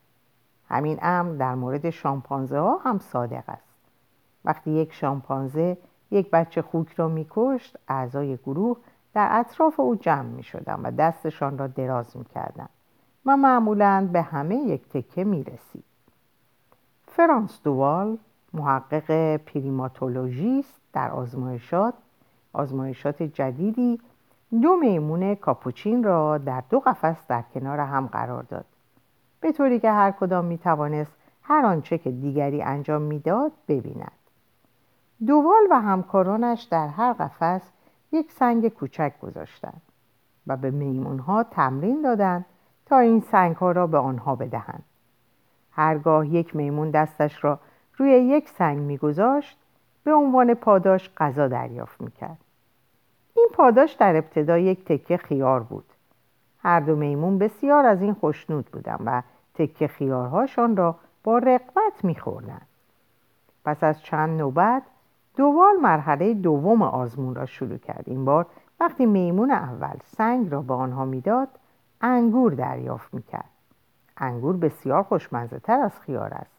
همین 0.74 1.00
امر 1.02 1.36
در 1.36 1.56
مورد 1.56 1.90
شامپانزه 1.90 2.60
ها 2.60 2.78
هم 2.78 3.00
صادق 3.00 3.44
است. 3.48 3.74
وقتی 4.46 4.72
یک 4.72 4.94
شامپانزه 4.94 5.78
یک 6.12 6.32
بچه 6.32 6.62
خوک 6.62 6.94
را 6.94 7.08
می 7.08 7.28
کشت 7.30 7.78
اعضای 7.88 8.38
گروه 8.38 8.78
در 9.14 9.28
اطراف 9.32 9.80
او 9.80 9.96
جمع 9.96 10.30
می 10.30 10.44
شدن 10.44 10.80
و 10.84 10.92
دستشان 10.92 11.58
را 11.58 11.68
دراز 11.68 12.18
می 12.18 12.26
کردن 12.26 12.70
و 13.26 13.38
معمولا 13.38 14.10
به 14.14 14.22
همه 14.22 14.56
یک 14.56 14.90
تکه 14.90 15.24
می 15.24 15.44
رسید. 15.44 15.84
فرانس 17.08 17.60
دوال 17.64 18.18
محقق 18.54 19.38
پریماتولوژیست 19.38 20.82
در 20.94 21.12
آزمایشات 21.12 21.94
آزمایشات 22.54 23.24
جدیدی 23.24 24.00
دو 24.62 24.76
میمون 24.76 25.36
کاپوچین 25.36 26.04
را 26.04 26.38
در 26.38 26.64
دو 26.70 26.80
قفس 26.80 27.28
در 27.28 27.44
کنار 27.54 27.80
هم 27.80 28.08
قرار 28.08 28.44
داد 28.44 28.66
به 29.44 29.52
طوری 29.52 29.80
که 29.80 29.92
هر 29.92 30.12
کدام 30.12 30.46
می 30.46 30.58
توانست 30.58 31.12
هر 31.44 31.66
آنچه 31.66 31.98
که 31.98 32.12
دیگری 32.12 32.62
انجام 32.62 33.02
می‌داد 33.02 33.52
ببیند. 33.68 34.12
دوال 35.28 35.68
و 35.72 35.82
همکارانش 35.82 36.62
در 36.62 36.88
هر 36.88 37.14
قفس 37.14 37.62
یک 38.12 38.32
سنگ 38.32 38.68
کوچک 38.68 39.14
گذاشتند 39.22 39.82
و 40.48 40.58
به 40.58 40.72
میمونها 40.72 41.44
تمرین 41.44 42.02
دادند 42.02 42.46
تا 42.86 42.98
این 43.00 43.20
سنگ 43.20 43.56
ها 43.56 43.72
را 43.72 43.88
به 43.88 43.98
آنها 43.98 44.36
بدهند. 44.36 44.84
هرگاه 45.72 46.28
یک 46.28 46.56
میمون 46.56 46.92
دستش 46.92 47.44
را 47.44 47.60
روی 47.98 48.12
یک 48.12 48.50
سنگ 48.50 48.78
میگذاشت 48.78 49.58
به 50.04 50.14
عنوان 50.14 50.54
پاداش 50.54 51.10
غذا 51.18 51.48
دریافت 51.48 52.02
می‌کرد. 52.02 52.38
این 53.36 53.50
پاداش 53.54 53.94
در 53.94 54.16
ابتدا 54.16 54.58
یک 54.58 54.86
تکه 54.86 55.18
خیار 55.18 55.64
بود. 55.64 55.93
هر 56.64 56.80
دو 56.80 56.96
میمون 56.96 57.38
بسیار 57.38 57.86
از 57.86 58.02
این 58.02 58.14
خوشنود 58.14 58.66
بودند 58.66 59.00
و 59.06 59.22
تکه 59.54 59.88
خیارهاشان 59.88 60.78
را 60.78 60.96
با 61.24 61.38
رقبت 61.38 62.04
میخوردند. 62.04 62.68
پس 63.66 63.84
از 63.84 64.02
چند 64.02 64.40
نوبت 64.40 64.84
دوال 65.36 65.76
مرحله 65.82 66.34
دوم 66.34 66.82
آزمون 66.82 67.36
را 67.36 67.46
شروع 67.46 67.78
کرد. 67.78 68.04
این 68.08 68.26
بار 68.26 68.46
وقتی 68.80 69.06
میمون 69.06 69.52
اول 69.52 69.98
سنگ 70.06 70.52
را 70.52 70.62
به 70.62 70.74
آنها 70.74 71.06
می‌داد 71.06 71.48
انگور 72.02 72.54
دریافت 72.54 73.14
می‌کرد. 73.14 73.50
انگور 74.18 74.58
بسیار 74.58 75.04
خوشمزه 75.04 75.60
تر 75.60 75.80
از 75.80 76.00
خیار 76.00 76.34
است. 76.34 76.52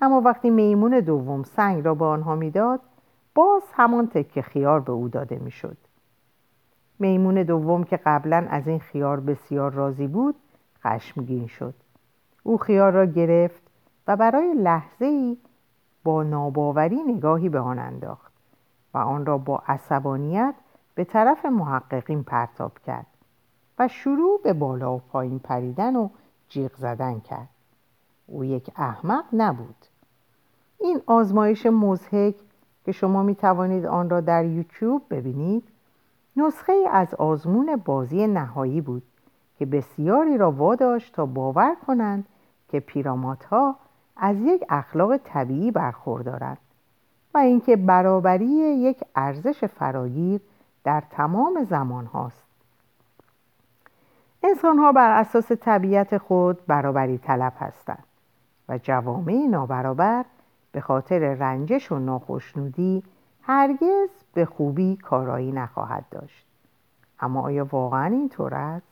اما 0.00 0.20
وقتی 0.20 0.50
میمون 0.50 1.00
دوم 1.00 1.42
سنگ 1.42 1.84
را 1.84 1.94
به 1.94 2.04
آنها 2.04 2.34
می‌داد 2.34 2.80
باز 3.34 3.62
همان 3.72 4.06
تکه 4.08 4.42
خیار 4.42 4.80
به 4.80 4.92
او 4.92 5.08
داده 5.08 5.38
می‌شد. 5.38 5.76
میمون 6.98 7.42
دوم 7.42 7.84
که 7.84 7.96
قبلا 7.96 8.46
از 8.50 8.68
این 8.68 8.78
خیار 8.78 9.20
بسیار 9.20 9.72
راضی 9.72 10.06
بود 10.06 10.34
خشمگین 10.84 11.46
شد. 11.46 11.74
او 12.42 12.58
خیار 12.58 12.92
را 12.92 13.04
گرفت 13.04 13.62
و 14.08 14.16
برای 14.16 14.54
لحظه 14.54 15.04
ای 15.04 15.36
با 16.04 16.22
ناباوری 16.22 17.02
نگاهی 17.02 17.48
به 17.48 17.58
آن 17.60 17.78
انداخت 17.78 18.32
و 18.94 18.98
آن 18.98 19.26
را 19.26 19.38
با 19.38 19.62
عصبانیت 19.66 20.54
به 20.94 21.04
طرف 21.04 21.46
محققین 21.46 22.22
پرتاب 22.22 22.78
کرد 22.78 23.06
و 23.78 23.88
شروع 23.88 24.40
به 24.44 24.52
بالا 24.52 24.94
و 24.94 24.98
پایین 24.98 25.38
پریدن 25.38 25.96
و 25.96 26.08
جیغ 26.48 26.76
زدن 26.76 27.20
کرد. 27.20 27.48
او 28.26 28.44
یک 28.44 28.70
احمق 28.76 29.24
نبود. 29.32 29.86
این 30.80 31.00
آزمایش 31.06 31.66
مزهک 31.66 32.34
که 32.84 32.92
شما 32.92 33.22
می 33.22 33.34
توانید 33.34 33.86
آن 33.86 34.10
را 34.10 34.20
در 34.20 34.44
یوتیوب 34.44 35.02
ببینید 35.10 35.68
نسخه 36.36 36.72
ای 36.72 36.86
از 36.86 37.14
آزمون 37.14 37.76
بازی 37.84 38.26
نهایی 38.26 38.80
بود 38.80 39.02
که 39.58 39.66
بسیاری 39.66 40.38
را 40.38 40.50
واداشت 40.50 41.14
تا 41.14 41.26
باور 41.26 41.76
کنند 41.86 42.26
که 42.68 42.80
پیرامات 42.80 43.44
ها 43.44 43.76
از 44.16 44.36
یک 44.40 44.64
اخلاق 44.68 45.16
طبیعی 45.16 45.70
برخوردارند 45.70 46.58
و 47.34 47.38
اینکه 47.38 47.76
برابری 47.76 48.46
یک 48.46 49.00
ارزش 49.16 49.64
فراگیر 49.64 50.40
در 50.84 51.02
تمام 51.10 51.64
زمان 51.64 52.06
هاست. 52.06 52.46
انسان 54.42 54.78
ها 54.78 54.92
بر 54.92 55.20
اساس 55.20 55.52
طبیعت 55.52 56.18
خود 56.18 56.66
برابری 56.66 57.18
طلب 57.18 57.52
هستند 57.58 58.04
و 58.68 58.78
جوامع 58.78 59.46
نابرابر 59.50 60.24
به 60.72 60.80
خاطر 60.80 61.18
رنجش 61.18 61.92
و 61.92 61.98
ناخشنودی 61.98 63.02
هرگز 63.48 64.08
به 64.34 64.44
خوبی 64.44 64.96
کارایی 64.96 65.52
نخواهد 65.52 66.04
داشت 66.10 66.46
اما 67.20 67.42
آیا 67.42 67.64
واقعا 67.64 68.06
اینطور 68.06 68.54
است 68.54 68.86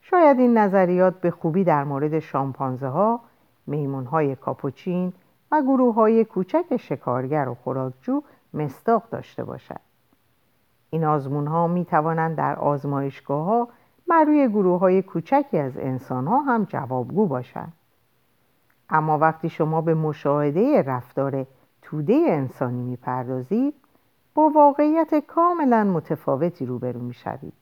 شاید 0.00 0.38
این 0.38 0.58
نظریات 0.58 1.20
به 1.20 1.30
خوبی 1.30 1.64
در 1.64 1.84
مورد 1.84 2.18
شامپانزه 2.18 2.88
ها، 2.88 3.20
میمون 3.66 4.04
های 4.04 4.36
کاپوچین 4.36 5.12
و 5.52 5.62
گروه 5.62 5.94
های 5.94 6.24
کوچک 6.24 6.76
شکارگر 6.76 7.48
و 7.48 7.54
خوراکجو 7.54 8.22
مستاق 8.54 9.02
داشته 9.10 9.44
باشد. 9.44 9.80
این 10.90 11.04
آزمون 11.04 11.46
ها 11.46 11.66
می 11.66 11.84
توانند 11.84 12.36
در 12.36 12.58
آزمایشگاه 12.58 13.44
ها 13.44 13.68
بر 14.08 14.24
روی 14.24 14.48
گروه 14.48 14.80
های 14.80 15.02
کوچکی 15.02 15.58
از 15.58 15.76
انسان 15.76 16.26
ها 16.26 16.40
هم 16.40 16.64
جوابگو 16.64 17.26
باشند. 17.26 17.72
اما 18.90 19.18
وقتی 19.18 19.48
شما 19.48 19.80
به 19.80 19.94
مشاهده 19.94 20.82
رفتار 20.82 21.46
توده 21.84 22.14
انسانی 22.28 22.82
می‌پردازید 22.82 23.74
با 24.34 24.48
واقعیت 24.48 25.14
کاملا 25.14 25.84
متفاوتی 25.84 26.66
روبرو 26.66 27.00
می‌شوید 27.00 27.52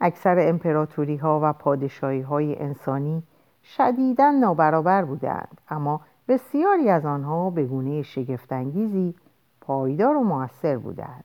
اکثر 0.00 0.48
امپراتوری 0.48 1.16
ها 1.16 1.40
و 1.42 1.52
پادشاهی 1.52 2.20
های 2.20 2.58
انسانی 2.58 3.22
شدیدا 3.64 4.30
نابرابر 4.30 5.04
بودند 5.04 5.60
اما 5.68 6.00
بسیاری 6.28 6.90
از 6.90 7.06
آنها 7.06 7.50
به 7.50 7.64
گونه 7.64 8.02
شگفتانگیزی 8.02 9.14
پایدار 9.60 10.16
و 10.16 10.20
موثر 10.20 10.76
بودند. 10.76 11.24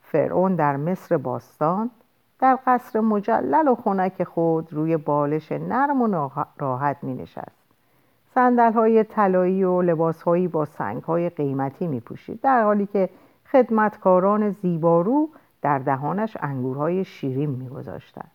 فرعون 0.00 0.54
در 0.54 0.76
مصر 0.76 1.16
باستان 1.16 1.90
در 2.38 2.58
قصر 2.66 3.00
مجلل 3.00 3.68
و 3.68 3.74
خنک 3.74 4.24
خود 4.24 4.72
روی 4.72 4.96
بالش 4.96 5.52
نرم 5.52 6.02
و 6.02 6.30
راحت 6.58 6.96
می 7.02 7.14
نشست 7.14 7.61
سندل 8.34 8.72
های 8.72 9.04
طلایی 9.04 9.64
و 9.64 9.82
لباس 9.82 10.22
هایی 10.22 10.48
با 10.48 10.64
سنگ 10.64 11.02
های 11.02 11.30
قیمتی 11.30 11.86
می 11.86 12.00
پوشید 12.00 12.40
در 12.40 12.62
حالی 12.62 12.86
که 12.86 13.08
خدمتکاران 13.52 14.50
زیبارو 14.50 15.28
در 15.62 15.78
دهانش 15.78 16.36
انگورهای 16.40 17.04
شیرین 17.04 17.50
می 17.50 17.68
گذاشتن. 17.68 18.28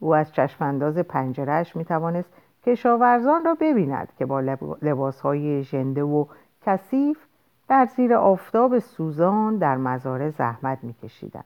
او 0.00 0.14
از 0.14 0.32
چشمانداز 0.32 0.98
پنجرهش 0.98 1.76
می 1.76 1.84
توانست 1.84 2.28
کشاورزان 2.66 3.44
را 3.44 3.56
ببیند 3.60 4.08
که 4.18 4.26
با 4.26 4.40
لباس 4.82 5.20
های 5.20 5.62
ژنده 5.62 6.02
و 6.02 6.24
کثیف 6.66 7.18
در 7.68 7.86
زیر 7.86 8.14
آفتاب 8.14 8.78
سوزان 8.78 9.56
در 9.56 9.76
مزارع 9.76 10.30
زحمت 10.30 10.78
می 10.82 10.92
کشیدن. 10.92 11.44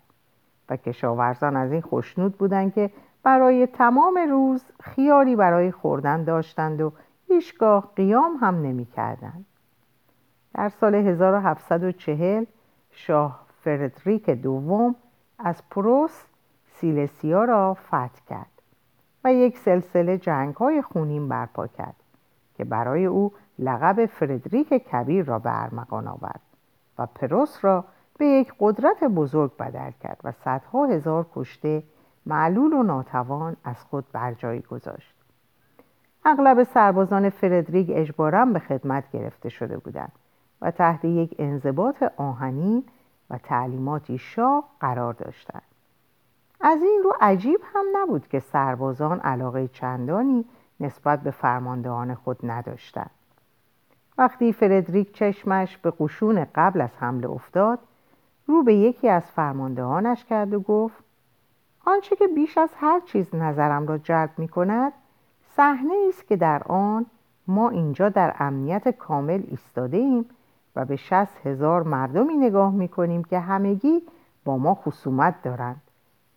و 0.68 0.76
کشاورزان 0.76 1.56
از 1.56 1.72
این 1.72 1.80
خوشنود 1.80 2.38
بودند 2.38 2.74
که 2.74 2.90
برای 3.22 3.66
تمام 3.66 4.18
روز 4.30 4.64
خیاری 4.80 5.36
برای 5.36 5.70
خوردن 5.70 6.24
داشتند 6.24 6.80
و 6.80 6.92
هیچگاه 7.30 7.92
قیام 7.96 8.36
هم 8.40 8.54
نمی 8.62 8.84
کردن. 8.84 9.44
در 10.54 10.68
سال 10.68 10.94
1740 10.94 12.44
شاه 12.90 13.46
فردریک 13.64 14.30
دوم 14.30 14.94
از 15.38 15.62
پروس 15.70 16.24
سیلسیا 16.66 17.44
را 17.44 17.74
فتح 17.74 18.24
کرد 18.28 18.62
و 19.24 19.32
یک 19.32 19.58
سلسله 19.58 20.18
جنگ 20.18 20.54
های 20.54 20.82
خونین 20.82 21.28
برپا 21.28 21.66
کرد 21.66 21.96
که 22.54 22.64
برای 22.64 23.06
او 23.06 23.32
لقب 23.58 24.06
فردریک 24.06 24.68
کبیر 24.68 25.24
را 25.24 25.38
به 25.38 25.62
ارمغان 25.62 26.08
آورد 26.08 26.40
و 26.98 27.06
پروس 27.06 27.64
را 27.64 27.84
به 28.18 28.26
یک 28.26 28.52
قدرت 28.60 29.04
بزرگ 29.04 29.56
بدل 29.56 29.90
کرد 29.90 30.20
و 30.24 30.32
صدها 30.32 30.86
هزار 30.86 31.26
کشته 31.34 31.82
معلول 32.26 32.72
و 32.72 32.82
ناتوان 32.82 33.56
از 33.64 33.84
خود 33.84 34.04
بر 34.12 34.34
جای 34.34 34.60
گذاشت 34.60 35.19
اغلب 36.24 36.62
سربازان 36.62 37.30
فردریک 37.30 37.90
اجبارا 37.92 38.44
به 38.44 38.58
خدمت 38.58 39.04
گرفته 39.12 39.48
شده 39.48 39.78
بودند 39.78 40.12
و 40.62 40.70
تحت 40.70 41.04
یک 41.04 41.34
انضباط 41.38 42.02
آهنین 42.02 42.84
و 43.30 43.38
تعلیماتی 43.38 44.18
شاه 44.18 44.64
قرار 44.80 45.12
داشتند. 45.12 45.62
از 46.60 46.82
این 46.82 47.00
رو 47.04 47.12
عجیب 47.20 47.60
هم 47.74 47.84
نبود 47.96 48.28
که 48.28 48.40
سربازان 48.40 49.20
علاقه 49.20 49.68
چندانی 49.68 50.44
نسبت 50.80 51.20
به 51.20 51.30
فرماندهان 51.30 52.14
خود 52.14 52.38
نداشتند. 52.42 53.10
وقتی 54.18 54.52
فردریک 54.52 55.14
چشمش 55.14 55.76
به 55.76 55.92
قشون 56.00 56.46
قبل 56.54 56.80
از 56.80 56.90
حمله 56.98 57.30
افتاد 57.30 57.78
رو 58.46 58.62
به 58.62 58.74
یکی 58.74 59.08
از 59.08 59.22
فرماندهانش 59.22 60.24
کرد 60.24 60.54
و 60.54 60.60
گفت 60.60 61.04
آنچه 61.86 62.16
که 62.16 62.26
بیش 62.26 62.58
از 62.58 62.70
هر 62.76 63.00
چیز 63.00 63.34
نظرم 63.34 63.86
را 63.86 63.98
جلب 63.98 64.30
می 64.38 64.48
کند 64.48 64.92
صحنه 65.56 65.94
است 66.08 66.26
که 66.26 66.36
در 66.36 66.62
آن 66.62 67.06
ما 67.46 67.68
اینجا 67.68 68.08
در 68.08 68.36
امنیت 68.38 68.88
کامل 68.88 69.42
ایستاده 69.48 69.96
ایم 69.96 70.24
و 70.76 70.84
به 70.84 70.96
شست 70.96 71.46
هزار 71.46 71.82
مردمی 71.82 72.36
نگاه 72.36 72.72
می 72.72 72.88
کنیم 72.88 73.24
که 73.24 73.38
همگی 73.38 74.02
با 74.44 74.56
ما 74.56 74.74
خصومت 74.74 75.42
دارند 75.42 75.82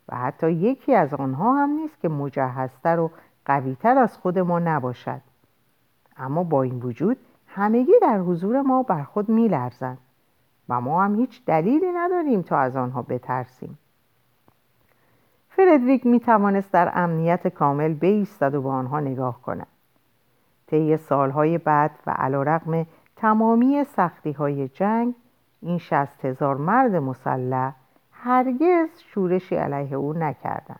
و 0.09 0.15
حتی 0.15 0.51
یکی 0.51 0.95
از 0.95 1.13
آنها 1.13 1.53
هم 1.53 1.69
نیست 1.69 1.99
که 1.99 2.09
مجهزتر 2.09 2.99
و 2.99 3.11
قویتر 3.45 3.97
از 3.97 4.17
خود 4.17 4.39
ما 4.39 4.59
نباشد. 4.59 5.21
اما 6.17 6.43
با 6.43 6.63
این 6.63 6.79
وجود 6.79 7.17
همگی 7.47 7.93
در 8.01 8.19
حضور 8.19 8.61
ما 8.61 8.83
بر 8.83 9.03
خود 9.03 9.29
می 9.29 9.47
لرزند 9.47 9.97
و 10.69 10.81
ما 10.81 11.03
هم 11.03 11.15
هیچ 11.15 11.45
دلیلی 11.45 11.91
نداریم 11.95 12.41
تا 12.41 12.57
از 12.57 12.75
آنها 12.75 13.01
بترسیم. 13.01 13.77
فردریک 15.55 16.05
می 16.05 16.19
توانست 16.19 16.71
در 16.71 16.91
امنیت 16.95 17.47
کامل 17.47 17.93
بایستد 17.93 18.55
و 18.55 18.61
به 18.61 18.69
آنها 18.69 18.99
نگاه 18.99 19.41
کند. 19.41 19.67
طی 20.67 20.97
سالهای 20.97 21.57
بعد 21.57 21.91
و 22.07 22.11
علیرغم 22.11 22.85
تمامی 23.15 23.83
سختی 23.83 24.31
های 24.31 24.67
جنگ 24.67 25.15
این 25.61 25.77
شست 25.77 26.25
هزار 26.25 26.57
مرد 26.57 26.95
مسلح 26.95 27.73
هرگز 28.11 28.89
شورشی 28.97 29.55
علیه 29.55 29.93
او 29.93 30.13
نکردند. 30.13 30.79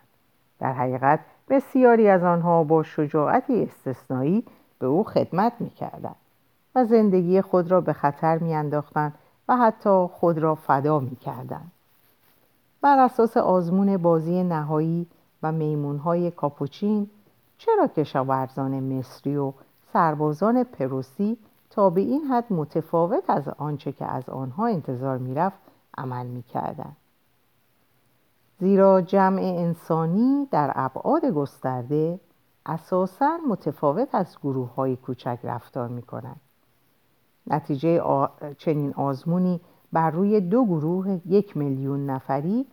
در 0.58 0.72
حقیقت 0.72 1.20
بسیاری 1.48 2.08
از 2.08 2.24
آنها 2.24 2.64
با 2.64 2.82
شجاعتی 2.82 3.62
استثنایی 3.62 4.44
به 4.78 4.86
او 4.86 5.04
خدمت 5.04 5.52
می‌کردند 5.60 6.16
و 6.74 6.84
زندگی 6.84 7.40
خود 7.40 7.70
را 7.70 7.80
به 7.80 7.92
خطر 7.92 8.38
میانداختند 8.38 9.14
و 9.48 9.56
حتی 9.56 10.06
خود 10.12 10.38
را 10.38 10.54
فدا 10.54 11.00
می‌کردند. 11.00 11.72
بر 12.84 12.98
اساس 12.98 13.36
آزمون 13.36 13.96
بازی 13.96 14.42
نهایی 14.42 15.06
و 15.42 15.52
میمونهای 15.52 16.30
کاپوچین 16.30 17.10
چرا 17.58 17.86
کشاورزان 17.86 18.80
مصری 18.80 19.36
و 19.36 19.52
سربازان 19.92 20.64
پروسی 20.64 21.38
تا 21.70 21.90
به 21.90 22.00
این 22.00 22.24
حد 22.24 22.52
متفاوت 22.52 23.30
از 23.30 23.48
آنچه 23.48 23.92
که 23.92 24.04
از 24.04 24.28
آنها 24.28 24.66
انتظار 24.66 25.18
می‌رفت 25.18 25.58
عمل 25.98 26.26
می‌کردند 26.26 26.96
زیرا 28.58 29.00
جمع 29.00 29.42
انسانی 29.42 30.48
در 30.50 30.72
ابعاد 30.74 31.24
گسترده 31.24 32.20
اساسا 32.66 33.38
متفاوت 33.48 34.14
از 34.14 34.36
گروه 34.42 34.74
های 34.74 34.96
کوچک 34.96 35.38
رفتار 35.44 35.88
می 35.88 36.02
کنند. 36.02 36.40
نتیجه 37.46 38.02
چنین 38.58 38.94
آزمونی 38.94 39.60
بر 39.92 40.10
روی 40.10 40.40
دو 40.40 40.64
گروه 40.64 41.20
یک 41.26 41.56
میلیون 41.56 42.06
نفری 42.10 42.66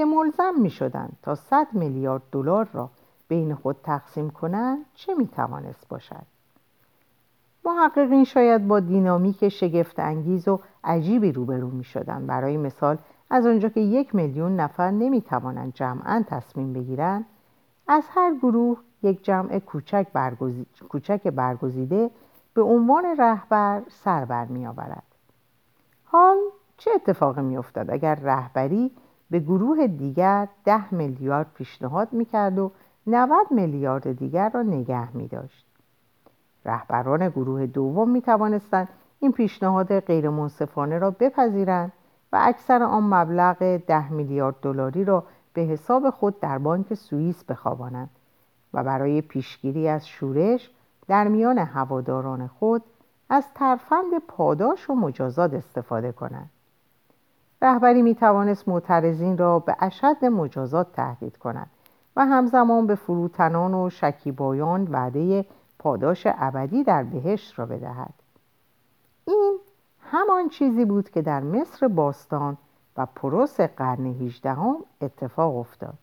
که 0.00 0.06
ملزم 0.06 0.54
می 0.56 0.70
شدند 0.70 1.16
تا 1.22 1.34
100 1.34 1.66
میلیارد 1.72 2.22
دلار 2.32 2.68
را 2.72 2.90
بین 3.28 3.54
خود 3.54 3.76
تقسیم 3.82 4.30
کنند 4.30 4.84
چه 4.94 5.14
می 5.14 5.28
توانست 5.28 5.88
باشد 5.88 6.26
محققین 7.64 8.24
شاید 8.24 8.68
با 8.68 8.80
دینامیک 8.80 9.48
شگفت 9.48 9.98
انگیز 9.98 10.48
و 10.48 10.60
عجیبی 10.84 11.32
روبرو 11.32 11.70
می 11.70 11.84
شدن. 11.84 12.26
برای 12.26 12.56
مثال 12.56 12.98
از 13.30 13.46
آنجا 13.46 13.68
که 13.68 13.80
یک 13.80 14.14
میلیون 14.14 14.56
نفر 14.56 14.90
نمی 14.90 15.22
توانند 15.22 15.74
جمعا 15.74 16.24
تصمیم 16.26 16.72
بگیرند 16.72 17.24
از 17.88 18.04
هر 18.10 18.34
گروه 18.34 18.78
یک 19.02 19.24
جمع 19.24 19.58
کوچک, 19.58 20.06
کوچک 20.88 21.22
برگزیده 21.22 22.10
به 22.54 22.62
عنوان 22.62 23.04
رهبر 23.18 23.82
سر 23.88 24.24
بر 24.24 24.44
می 24.44 24.66
آورد. 24.66 25.04
حال 26.04 26.36
چه 26.76 26.90
اتفاقی 26.94 27.42
می 27.42 27.56
افتاد 27.56 27.90
اگر 27.90 28.14
رهبری 28.14 28.90
به 29.30 29.40
گروه 29.40 29.86
دیگر 29.86 30.48
ده 30.64 30.94
میلیارد 30.94 31.52
پیشنهاد 31.54 32.12
می 32.12 32.24
کرد 32.24 32.58
و 32.58 32.72
90 33.06 33.46
میلیارد 33.50 34.12
دیگر 34.12 34.48
را 34.48 34.62
نگه 34.62 35.16
می 35.16 35.28
داشت. 35.28 35.66
رهبران 36.64 37.28
گروه 37.28 37.66
دوم 37.66 38.10
می 38.10 38.22
توانستند 38.22 38.88
این 39.20 39.32
پیشنهاد 39.32 40.00
غیرمنصفانه 40.00 40.98
را 40.98 41.10
بپذیرند 41.10 41.92
و 42.32 42.38
اکثر 42.42 42.82
آن 42.82 43.02
مبلغ 43.02 43.76
ده 43.76 44.12
میلیارد 44.12 44.54
دلاری 44.62 45.04
را 45.04 45.24
به 45.52 45.60
حساب 45.60 46.10
خود 46.10 46.40
در 46.40 46.58
بانک 46.58 46.94
سوئیس 46.94 47.44
بخوابانند 47.44 48.10
و 48.74 48.84
برای 48.84 49.20
پیشگیری 49.20 49.88
از 49.88 50.08
شورش 50.08 50.70
در 51.08 51.28
میان 51.28 51.58
هواداران 51.58 52.46
خود 52.46 52.82
از 53.28 53.44
ترفند 53.54 54.18
پاداش 54.28 54.90
و 54.90 54.94
مجازات 54.94 55.54
استفاده 55.54 56.12
کنند 56.12 56.50
رهبری 57.62 58.02
می 58.02 58.14
توانست 58.14 58.68
معترضین 58.68 59.38
را 59.38 59.58
به 59.58 59.76
اشد 59.80 60.24
مجازات 60.24 60.92
تهدید 60.92 61.36
کند 61.36 61.70
و 62.16 62.26
همزمان 62.26 62.86
به 62.86 62.94
فروتنان 62.94 63.74
و 63.74 63.90
شکیبایان 63.90 64.88
وعده 64.90 65.44
پاداش 65.78 66.26
ابدی 66.26 66.84
در 66.84 67.02
بهشت 67.02 67.58
را 67.58 67.66
بدهد. 67.66 68.14
این 69.26 69.58
همان 70.00 70.48
چیزی 70.48 70.84
بود 70.84 71.10
که 71.10 71.22
در 71.22 71.40
مصر 71.40 71.88
باستان 71.88 72.56
و 72.96 73.06
پروس 73.06 73.60
قرن 73.60 74.06
هیچدهم 74.06 74.76
اتفاق 75.00 75.56
افتاد 75.56 75.94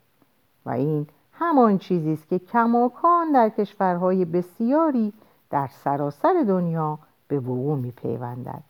و 0.66 0.70
این 0.70 1.08
همان 1.32 1.78
چیزی 1.78 2.14
است 2.14 2.28
که 2.28 2.39
کماکان 2.39 3.32
در 3.32 3.49
کشورهای 3.49 4.26
بسیاری 4.26 5.14
در 5.49 5.68
سراسر 5.68 6.43
دنیا 6.47 6.99
به 7.28 7.39
وقوع 7.39 7.78
میپیوندد. 7.78 8.64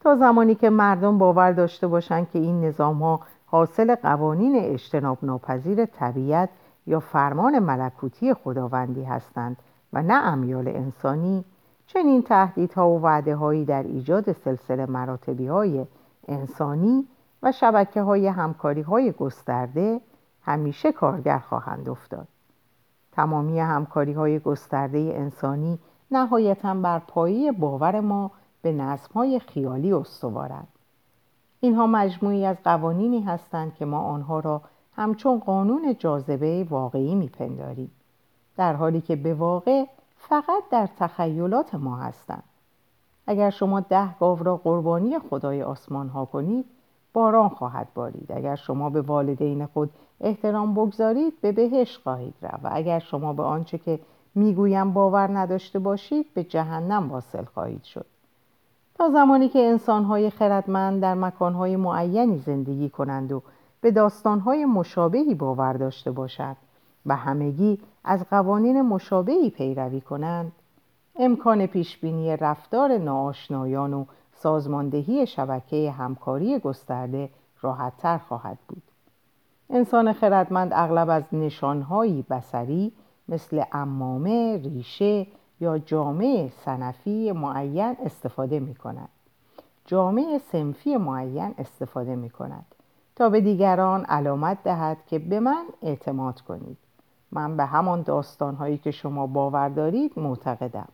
تا 0.00 0.16
زمانی 0.16 0.54
که 0.54 0.70
مردم 0.70 1.18
باور 1.18 1.52
داشته 1.52 1.86
باشند 1.86 2.30
که 2.30 2.38
این 2.38 2.64
نظام 2.64 3.02
ها 3.02 3.20
حاصل 3.46 3.94
قوانین 3.94 4.56
اجتناب 4.56 5.18
ناپذیر 5.22 5.86
طبیعت 5.86 6.48
یا 6.86 7.00
فرمان 7.00 7.58
ملکوتی 7.58 8.34
خداوندی 8.34 9.04
هستند 9.04 9.56
و 9.92 10.02
نه 10.02 10.14
امیال 10.14 10.68
انسانی 10.68 11.44
چنین 11.86 12.22
تهدیدها 12.22 12.90
و 12.90 13.02
وعده 13.02 13.36
هایی 13.36 13.64
در 13.64 13.82
ایجاد 13.82 14.32
سلسله 14.32 14.86
مراتبی 14.86 15.46
های 15.46 15.86
انسانی 16.28 17.06
و 17.42 17.52
شبکه 17.52 18.02
های 18.02 18.26
همکاری 18.26 18.82
های 18.82 19.12
گسترده 19.12 20.00
همیشه 20.42 20.92
کارگر 20.92 21.38
خواهند 21.38 21.88
افتاد. 21.88 22.28
تمامی 23.12 23.60
همکاری 23.60 24.12
های 24.12 24.38
گسترده 24.38 24.98
انسانی 24.98 25.78
نهایتا 26.10 26.74
بر 26.74 26.98
پایه 26.98 27.52
باور 27.52 28.00
ما 28.00 28.30
به 28.68 28.74
نظم 28.74 29.12
های 29.14 29.38
خیالی 29.38 29.92
استوارند. 29.92 30.68
اینها 31.60 31.86
مجموعی 31.86 32.46
از 32.46 32.56
قوانینی 32.64 33.20
هستند 33.20 33.74
که 33.74 33.84
ما 33.84 34.00
آنها 34.00 34.40
را 34.40 34.62
همچون 34.96 35.38
قانون 35.38 35.94
جاذبه 35.98 36.66
واقعی 36.70 37.14
میپنداریم 37.14 37.90
در 38.56 38.74
حالی 38.74 39.00
که 39.00 39.16
به 39.16 39.34
واقع 39.34 39.84
فقط 40.16 40.62
در 40.70 40.88
تخیلات 40.98 41.74
ما 41.74 41.96
هستند. 41.96 42.42
اگر 43.26 43.50
شما 43.50 43.80
ده 43.80 44.14
گاو 44.20 44.38
را 44.42 44.56
قربانی 44.56 45.18
خدای 45.18 45.62
آسمان 45.62 46.08
ها 46.08 46.24
کنید 46.24 46.64
باران 47.12 47.48
خواهد 47.48 47.88
بارید. 47.94 48.32
اگر 48.32 48.56
شما 48.56 48.90
به 48.90 49.00
والدین 49.00 49.66
خود 49.66 49.90
احترام 50.20 50.74
بگذارید 50.74 51.40
به 51.40 51.52
بهش 51.52 51.98
خواهید 51.98 52.34
رفت. 52.42 52.64
و 52.64 52.68
اگر 52.72 52.98
شما 52.98 53.32
به 53.32 53.42
آنچه 53.42 53.78
که 53.78 54.00
می‌گویم 54.34 54.92
باور 54.92 55.38
نداشته 55.38 55.78
باشید 55.78 56.34
به 56.34 56.44
جهنم 56.44 57.10
واصل 57.10 57.44
خواهید 57.44 57.84
شد. 57.84 58.06
تا 58.98 59.10
زمانی 59.10 59.48
که 59.48 59.58
انسانهای 59.58 60.30
خردمند 60.30 61.02
در 61.02 61.14
مکانهای 61.14 61.76
معینی 61.76 62.38
زندگی 62.38 62.88
کنند 62.88 63.32
و 63.32 63.42
به 63.80 63.90
داستانهای 63.90 64.64
مشابهی 64.64 65.34
باور 65.34 65.72
داشته 65.72 66.10
باشد 66.10 66.56
و 67.06 67.16
همگی 67.16 67.78
از 68.04 68.24
قوانین 68.30 68.82
مشابهی 68.82 69.50
پیروی 69.50 70.00
کنند. 70.00 70.52
امکان 71.16 71.66
پیشبینی 71.66 72.36
رفتار 72.36 72.98
ناآشنایان 72.98 73.94
و 73.94 74.04
سازماندهی 74.34 75.26
شبکه 75.26 75.90
همکاری 75.90 76.58
گسترده 76.58 77.30
راحتتر 77.62 78.18
خواهد 78.18 78.58
بود. 78.68 78.82
انسان 79.70 80.12
خردمند 80.12 80.72
اغلب 80.74 81.10
از 81.10 81.22
نشانهایی 81.32 82.24
بسری 82.30 82.92
مثل 83.28 83.62
امامه، 83.72 84.60
ریشه 84.64 85.26
یا 85.60 85.78
جامعه 85.78 86.52
سنفی 86.64 87.32
معین 87.32 87.96
استفاده 88.04 88.60
می 88.60 88.74
کند. 88.74 89.08
جامعه 89.84 90.38
سنفی 90.38 90.96
معین 90.96 91.54
استفاده 91.58 92.16
می 92.16 92.30
کند 92.30 92.66
تا 93.16 93.28
به 93.28 93.40
دیگران 93.40 94.04
علامت 94.04 94.62
دهد 94.64 94.98
که 95.06 95.18
به 95.18 95.40
من 95.40 95.66
اعتماد 95.82 96.40
کنید. 96.40 96.78
من 97.32 97.56
به 97.56 97.64
همان 97.64 98.02
داستانهایی 98.02 98.78
که 98.78 98.90
شما 98.90 99.26
باور 99.26 99.68
دارید 99.68 100.18
معتقدم. 100.18 100.88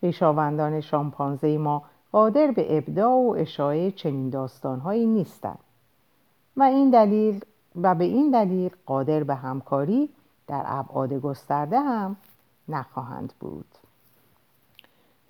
خویشاوندان 0.00 0.80
شامپانزه 0.80 1.58
ما 1.58 1.82
قادر 2.12 2.50
به 2.50 2.78
ابداع 2.78 3.12
و 3.12 3.34
اشاعه 3.38 3.90
چنین 3.90 4.30
داستانهایی 4.30 5.06
نیستند 5.06 5.58
و 6.56 6.62
این 6.62 6.90
دلیل 6.90 7.44
و 7.82 7.94
به 7.94 8.04
این 8.04 8.30
دلیل 8.30 8.70
قادر 8.86 9.24
به 9.24 9.34
همکاری 9.34 10.10
در 10.46 10.62
ابعاد 10.66 11.12
گسترده 11.12 11.80
هم 11.80 12.16
نخواهند 12.68 13.32
بود. 13.40 13.74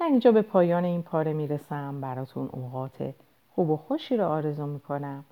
در 0.01 0.07
اینجا 0.07 0.33
به 0.33 0.43
پایان 0.43 0.85
این 0.85 1.03
پاره 1.03 1.33
می‌رسم. 1.33 2.01
براتون 2.01 2.49
اوقات 2.53 3.15
خوب 3.55 3.71
و 3.71 3.77
خوشی 3.77 4.17
رو 4.17 4.27
آرزو 4.27 4.67
می‌کنم 4.67 5.25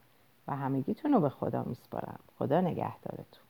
و 0.48 0.56
همگیتون 0.56 1.12
رو 1.12 1.20
به 1.20 1.28
خدا 1.28 1.62
میسپارم. 1.62 2.20
خدا 2.38 2.60
نگهدارتون. 2.60 3.49